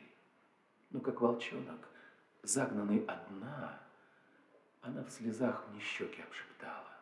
Но 0.91 1.01
как 1.01 1.21
волчонок, 1.21 1.89
загнанный 2.43 3.05
одна, 3.07 3.79
она 4.81 5.05
в 5.05 5.11
слезах 5.11 5.65
мне 5.71 5.81
щеки 5.81 6.21
обшептала. 6.23 6.99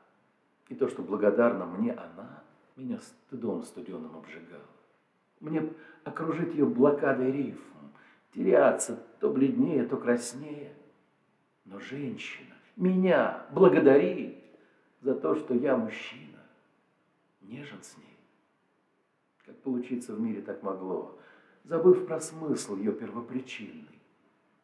И 0.68 0.74
то, 0.74 0.88
что 0.88 1.02
благодарна 1.02 1.64
мне 1.64 1.92
она, 1.92 2.42
меня 2.76 2.98
стыдом 3.00 3.62
студеным 3.62 4.14
обжигала. 4.16 4.60
Мне 5.40 5.72
окружить 6.04 6.54
ее 6.54 6.66
блокадой 6.66 7.32
рифм, 7.32 7.92
теряться 8.34 9.02
то 9.20 9.30
бледнее, 9.30 9.84
то 9.86 9.96
краснее. 9.96 10.74
Но 11.64 11.78
женщина 11.78 12.54
меня 12.76 13.46
благодарит, 13.52 14.35
за 15.06 15.14
то, 15.14 15.36
что 15.36 15.54
я 15.54 15.76
мужчина, 15.76 16.40
нежен 17.42 17.80
с 17.80 17.96
ней. 17.96 18.18
Как 19.44 19.56
получиться 19.62 20.12
в 20.12 20.20
мире 20.20 20.42
так 20.42 20.64
могло, 20.64 21.16
забыв 21.62 22.06
про 22.08 22.20
смысл 22.20 22.74
ее 22.74 22.92
первопричинный. 22.92 24.00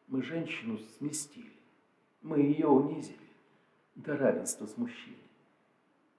Мы 0.07 0.21
женщину 0.21 0.79
сместили, 0.97 1.53
мы 2.21 2.39
ее 2.39 2.67
унизили 2.67 3.17
до 3.95 4.17
равенства 4.17 4.65
с 4.65 4.75
мужчиной. 4.75 5.17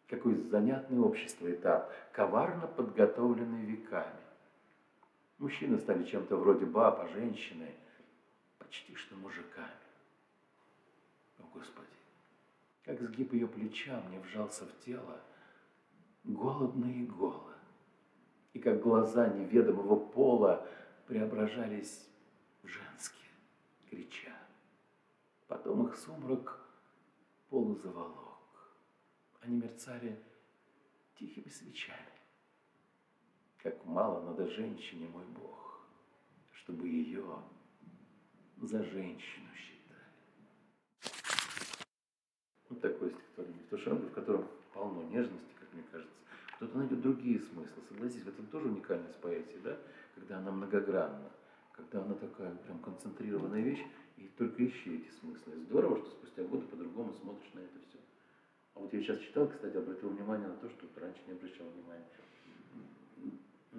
Какой 0.09 0.37
занятный 0.37 1.01
общество 1.01 1.53
этап, 1.53 1.93
коварно 2.13 2.67
подготовленный 2.67 3.67
веками. 3.67 4.23
Мужчины 5.37 5.79
стали 5.79 6.03
чем-то 6.03 6.37
вроде 6.37 6.65
баб, 6.65 6.99
а 6.99 7.09
женщины 7.09 7.69
почти 8.59 8.95
что 8.95 9.17
мужиками. 9.17 9.69
О, 11.41 11.43
Господи! 11.53 11.94
Как 12.85 13.01
сгиб 13.01 13.33
ее 13.33 13.49
плеча 13.49 14.01
мне 14.09 14.21
вжался 14.21 14.67
в 14.67 14.85
тело, 14.85 15.21
голодно 16.25 16.87
и 16.87 17.05
голо, 17.05 17.55
и 18.53 18.59
как 18.59 18.81
глаза 18.81 19.29
неведомого 19.29 19.97
пола 19.97 20.67
преображались 21.07 22.07
в 22.63 22.69
женские, 22.69 23.31
крича. 23.89 24.37
Потом 25.47 25.87
их 25.87 25.97
сумрак 25.97 26.61
полузаволок. 27.49 28.75
Они 29.41 29.57
мерцали 29.57 30.19
тихими 31.15 31.49
свечами. 31.49 31.99
Как 33.59 33.85
мало 33.85 34.23
надо 34.23 34.47
женщине, 34.49 35.09
мой 35.09 35.25
Бог, 35.27 35.87
чтобы 36.53 36.89
ее 36.89 37.25
за 38.61 38.83
женщину 38.83 39.49
считали. 39.55 39.75
Вот 42.69 42.81
такое 42.81 43.11
Евтушенко, 43.75 44.07
в 44.07 44.13
котором 44.13 44.47
полно 44.73 45.03
нежности, 45.05 45.53
как 45.59 45.73
мне 45.73 45.83
кажется. 45.91 46.15
Кто-то 46.57 46.79
найдет 46.79 47.03
другие 47.03 47.41
смыслы. 47.41 47.83
Согласись, 47.89 48.23
в 48.23 48.29
этом 48.29 48.47
тоже 48.47 48.69
уникальность 48.69 49.17
поэзии, 49.17 49.61
да? 49.63 49.77
Когда 50.15 50.39
она 50.39 50.53
многогранна, 50.53 51.31
когда 51.73 52.03
она 52.03 52.15
такая 52.15 52.55
прям 52.55 52.79
концентрированная 52.79 53.63
вещь, 53.63 53.85
и 54.17 54.31
только 54.39 54.65
ищи 54.65 54.97
эти 54.97 55.11
смыслы. 55.19 55.57
Здорово, 55.69 55.99
что 55.99 56.11
спустя 56.11 56.45
годы 56.45 56.67
по-другому 56.67 57.13
смотришь 57.15 57.53
на 57.55 57.61
это 57.61 57.79
все. 57.89 57.99
А 58.75 58.81
вот 58.81 58.93
я 58.93 59.01
сейчас 59.01 59.19
читал, 59.19 59.49
кстати, 59.49 59.77
обратил 59.77 60.11
внимание 60.11 60.49
на 60.49 60.55
то, 60.55 60.69
что 60.71 60.87
раньше 61.01 61.21
не 61.27 61.33
обращал 61.33 61.67
внимания. 61.67 62.07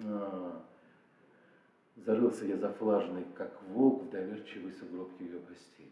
А, 0.04 0.62
зарылся 1.96 2.44
я 2.44 2.58
зафлаженный, 2.58 3.24
как 3.34 3.62
волк, 3.70 4.02
в 4.04 4.10
доверчивый 4.10 4.72
сугроб 4.74 5.18
ее 5.20 5.40
постели. 5.40 5.90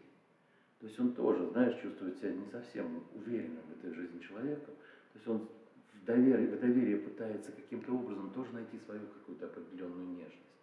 То 0.85 0.89
есть 0.89 0.99
он 0.99 1.13
тоже, 1.13 1.47
знаешь, 1.47 1.81
чувствует 1.81 2.15
себя 2.19 2.31
не 2.31 2.45
совсем 2.51 3.03
уверенным 3.15 3.63
в 3.63 3.71
этой 3.71 3.91
жизни 3.91 4.19
человека. 4.19 4.67
То 4.67 5.15
есть 5.15 5.27
он 5.27 5.47
в 5.95 6.05
доверии, 6.05 6.45
в 6.45 6.59
доверии 6.59 6.97
пытается 6.97 7.51
каким-то 7.51 7.91
образом 7.93 8.29
тоже 8.29 8.53
найти 8.53 8.77
свою 8.85 9.01
какую-то 9.07 9.47
определенную 9.47 10.09
нежность. 10.09 10.61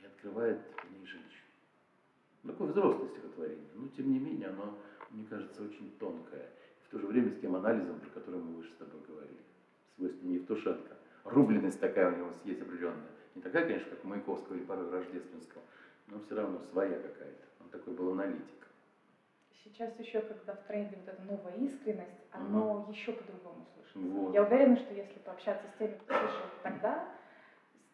И 0.00 0.04
открывает 0.04 0.58
в 0.76 0.92
ней 0.92 1.06
женщину. 1.06 1.48
Такое 2.42 2.68
взрослое 2.68 3.08
стихотворение, 3.08 3.70
но 3.74 3.88
тем 3.96 4.12
не 4.12 4.18
менее 4.18 4.48
оно, 4.48 4.76
мне 5.12 5.24
кажется, 5.24 5.62
очень 5.62 5.92
тонкое. 5.98 6.50
В 6.86 6.90
то 6.90 6.98
же 6.98 7.06
время 7.06 7.30
с 7.30 7.40
тем 7.40 7.56
анализом, 7.56 8.00
про 8.00 8.10
который 8.20 8.42
мы 8.42 8.52
выше 8.52 8.70
с 8.74 8.76
тобой 8.76 9.00
говорили. 9.08 9.40
Свойственно 9.96 10.32
Евтушенко. 10.32 10.94
Рубленность 11.24 11.80
такая 11.80 12.12
у 12.12 12.18
него 12.18 12.32
есть 12.44 12.60
определенная. 12.60 13.12
Не 13.34 13.40
такая, 13.40 13.64
конечно, 13.64 13.88
как 13.88 14.04
у 14.04 14.08
Маяковского 14.08 14.56
или 14.56 14.64
порой 14.64 14.90
Рождественского, 14.90 15.62
но 16.08 16.20
все 16.20 16.34
равно 16.34 16.60
своя 16.70 16.98
какая-то. 16.98 17.44
Он 17.60 17.70
такой 17.70 17.94
был 17.94 18.12
аналитик. 18.12 18.57
Сейчас 19.64 19.98
еще, 19.98 20.20
когда 20.20 20.54
в 20.54 20.64
тренде 20.64 20.96
вот 20.96 21.08
эта 21.08 21.22
новая 21.22 21.54
искренность, 21.56 22.26
оно 22.30 22.82
угу. 22.82 22.92
еще 22.92 23.12
по-другому 23.12 23.66
слышится. 23.74 23.98
Вот. 23.98 24.34
Я 24.34 24.42
уверена, 24.42 24.76
что 24.76 24.94
если 24.94 25.18
пообщаться 25.18 25.66
с 25.68 25.78
теми, 25.78 25.94
кто 25.94 26.14
слышал 26.14 26.46
тогда, 26.62 27.08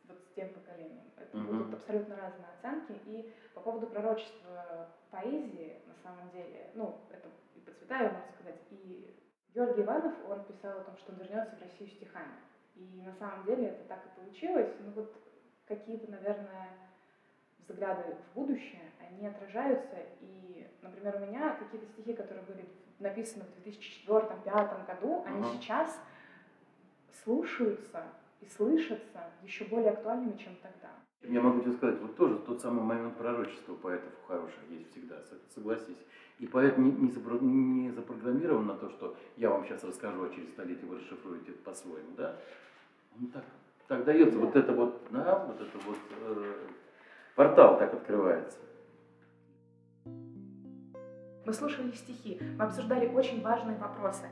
вот 0.07 0.19
с 0.19 0.35
тем 0.35 0.51
поколением, 0.51 1.11
это 1.17 1.37
угу. 1.37 1.47
будут 1.47 1.75
абсолютно 1.75 2.17
разные 2.17 2.49
оценки. 2.59 3.01
И 3.07 3.33
по 3.55 3.61
поводу 3.61 3.87
пророчества 3.87 4.89
поэзии, 5.11 5.81
на 5.87 5.95
самом 6.03 6.31
деле, 6.31 6.71
ну, 6.75 7.01
это 7.11 7.29
и 7.55 7.61
по 7.61 7.73
Цветаеву, 7.73 8.15
можно 8.15 8.33
сказать, 8.33 8.61
и 8.71 9.17
Георгий 9.55 9.83
Иванов, 9.83 10.15
он 10.29 10.45
писал 10.45 10.81
о 10.81 10.85
том, 10.85 10.97
что 10.99 11.13
он 11.13 11.19
вернется 11.19 11.57
в 11.57 11.63
Россию 11.63 11.91
стихами. 11.91 12.35
И 12.75 13.03
на 13.07 13.15
самом 13.15 13.45
деле 13.47 13.69
это 13.69 13.85
так 13.85 14.05
и 14.05 14.21
получилось. 14.21 14.75
Ну 14.81 14.91
вот 14.93 15.15
какие-то, 15.67 16.11
наверное, 16.11 16.71
взгляды 17.69 18.17
в 18.33 18.35
будущее, 18.35 18.91
они 19.01 19.27
отражаются. 19.27 19.97
И, 20.21 20.67
например, 20.83 21.17
у 21.17 21.27
меня 21.27 21.57
какие-то 21.57 21.87
стихи, 21.93 22.15
которые 22.15 22.45
были 22.45 22.65
написаны 22.99 23.45
в 23.45 23.67
2004-2005 23.67 24.87
году, 24.87 25.25
они 25.27 25.43
uh-huh. 25.43 25.55
сейчас 25.55 26.01
слушаются 27.23 28.05
и 28.41 28.47
слышатся 28.47 29.31
еще 29.43 29.65
более 29.65 29.91
актуальными, 29.91 30.37
чем 30.37 30.55
тогда. 30.57 30.91
Я 31.23 31.41
могу 31.41 31.61
тебе 31.63 31.73
сказать, 31.73 31.99
вот 32.01 32.17
тоже 32.17 32.39
тот 32.39 32.61
самый 32.61 32.83
момент 32.83 33.17
пророчества 33.17 33.75
поэтов 33.75 34.13
хороших 34.27 34.61
есть 34.69 34.91
всегда, 34.91 35.17
согласись. 35.55 35.97
И 36.39 36.47
поэт 36.47 36.77
не, 36.77 36.91
не, 36.91 37.11
запро, 37.11 37.39
не 37.39 37.91
запрограммирован 37.91 38.67
на 38.67 38.75
то, 38.75 38.91
что 38.91 39.17
я 39.37 39.49
вам 39.51 39.65
сейчас 39.65 39.85
расскажу, 39.85 40.25
а 40.25 40.35
через 40.35 40.51
столетие 40.51 40.87
вы 40.87 40.97
расшифруете 40.97 41.53
это 41.53 41.63
по-своему, 41.63 42.15
да? 42.17 42.37
Он 43.19 43.29
так 43.29 43.45
так 43.87 44.05
дается 44.05 44.39
вот 44.39 44.57
это 44.57 44.73
вот, 44.73 45.03
да, 45.11 45.45
вот 45.47 45.61
это 45.61 45.79
вот 45.87 45.99
э, 46.21 46.55
портал 47.35 47.79
так 47.79 47.93
открывается. 47.93 48.59
Мы 51.45 51.53
слушали 51.53 51.91
стихи, 51.93 52.41
мы 52.59 52.65
обсуждали 52.65 53.07
очень 53.07 53.43
важные 53.43 53.77
вопросы. 53.77 54.25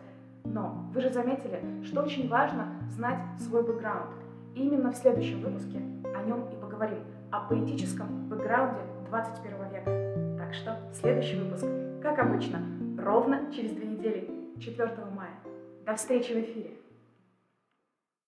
Но 0.44 0.90
вы 0.92 1.00
же 1.00 1.10
заметили, 1.10 1.60
что 1.84 2.02
очень 2.02 2.28
важно 2.28 2.68
знать 2.90 3.20
свой 3.40 3.62
бэкграунд. 3.62 4.14
И 4.54 4.62
именно 4.64 4.90
в 4.90 4.96
следующем 4.96 5.40
выпуске 5.40 5.78
о 6.14 6.22
нем 6.24 6.48
и 6.50 6.60
поговорим, 6.60 7.04
о 7.30 7.40
поэтическом 7.48 8.28
бэкграунде 8.28 8.80
21 9.08 9.68
века. 9.72 10.36
Так 10.38 10.54
что 10.54 10.78
следующий 10.92 11.36
выпуск, 11.38 11.64
как 12.02 12.18
обычно, 12.18 12.60
ровно 12.98 13.52
через 13.52 13.72
две 13.72 13.86
недели, 13.86 14.28
4 14.58 14.90
мая. 15.14 15.34
До 15.84 15.94
встречи 15.94 16.32
в 16.32 16.40
эфире! 16.40 16.81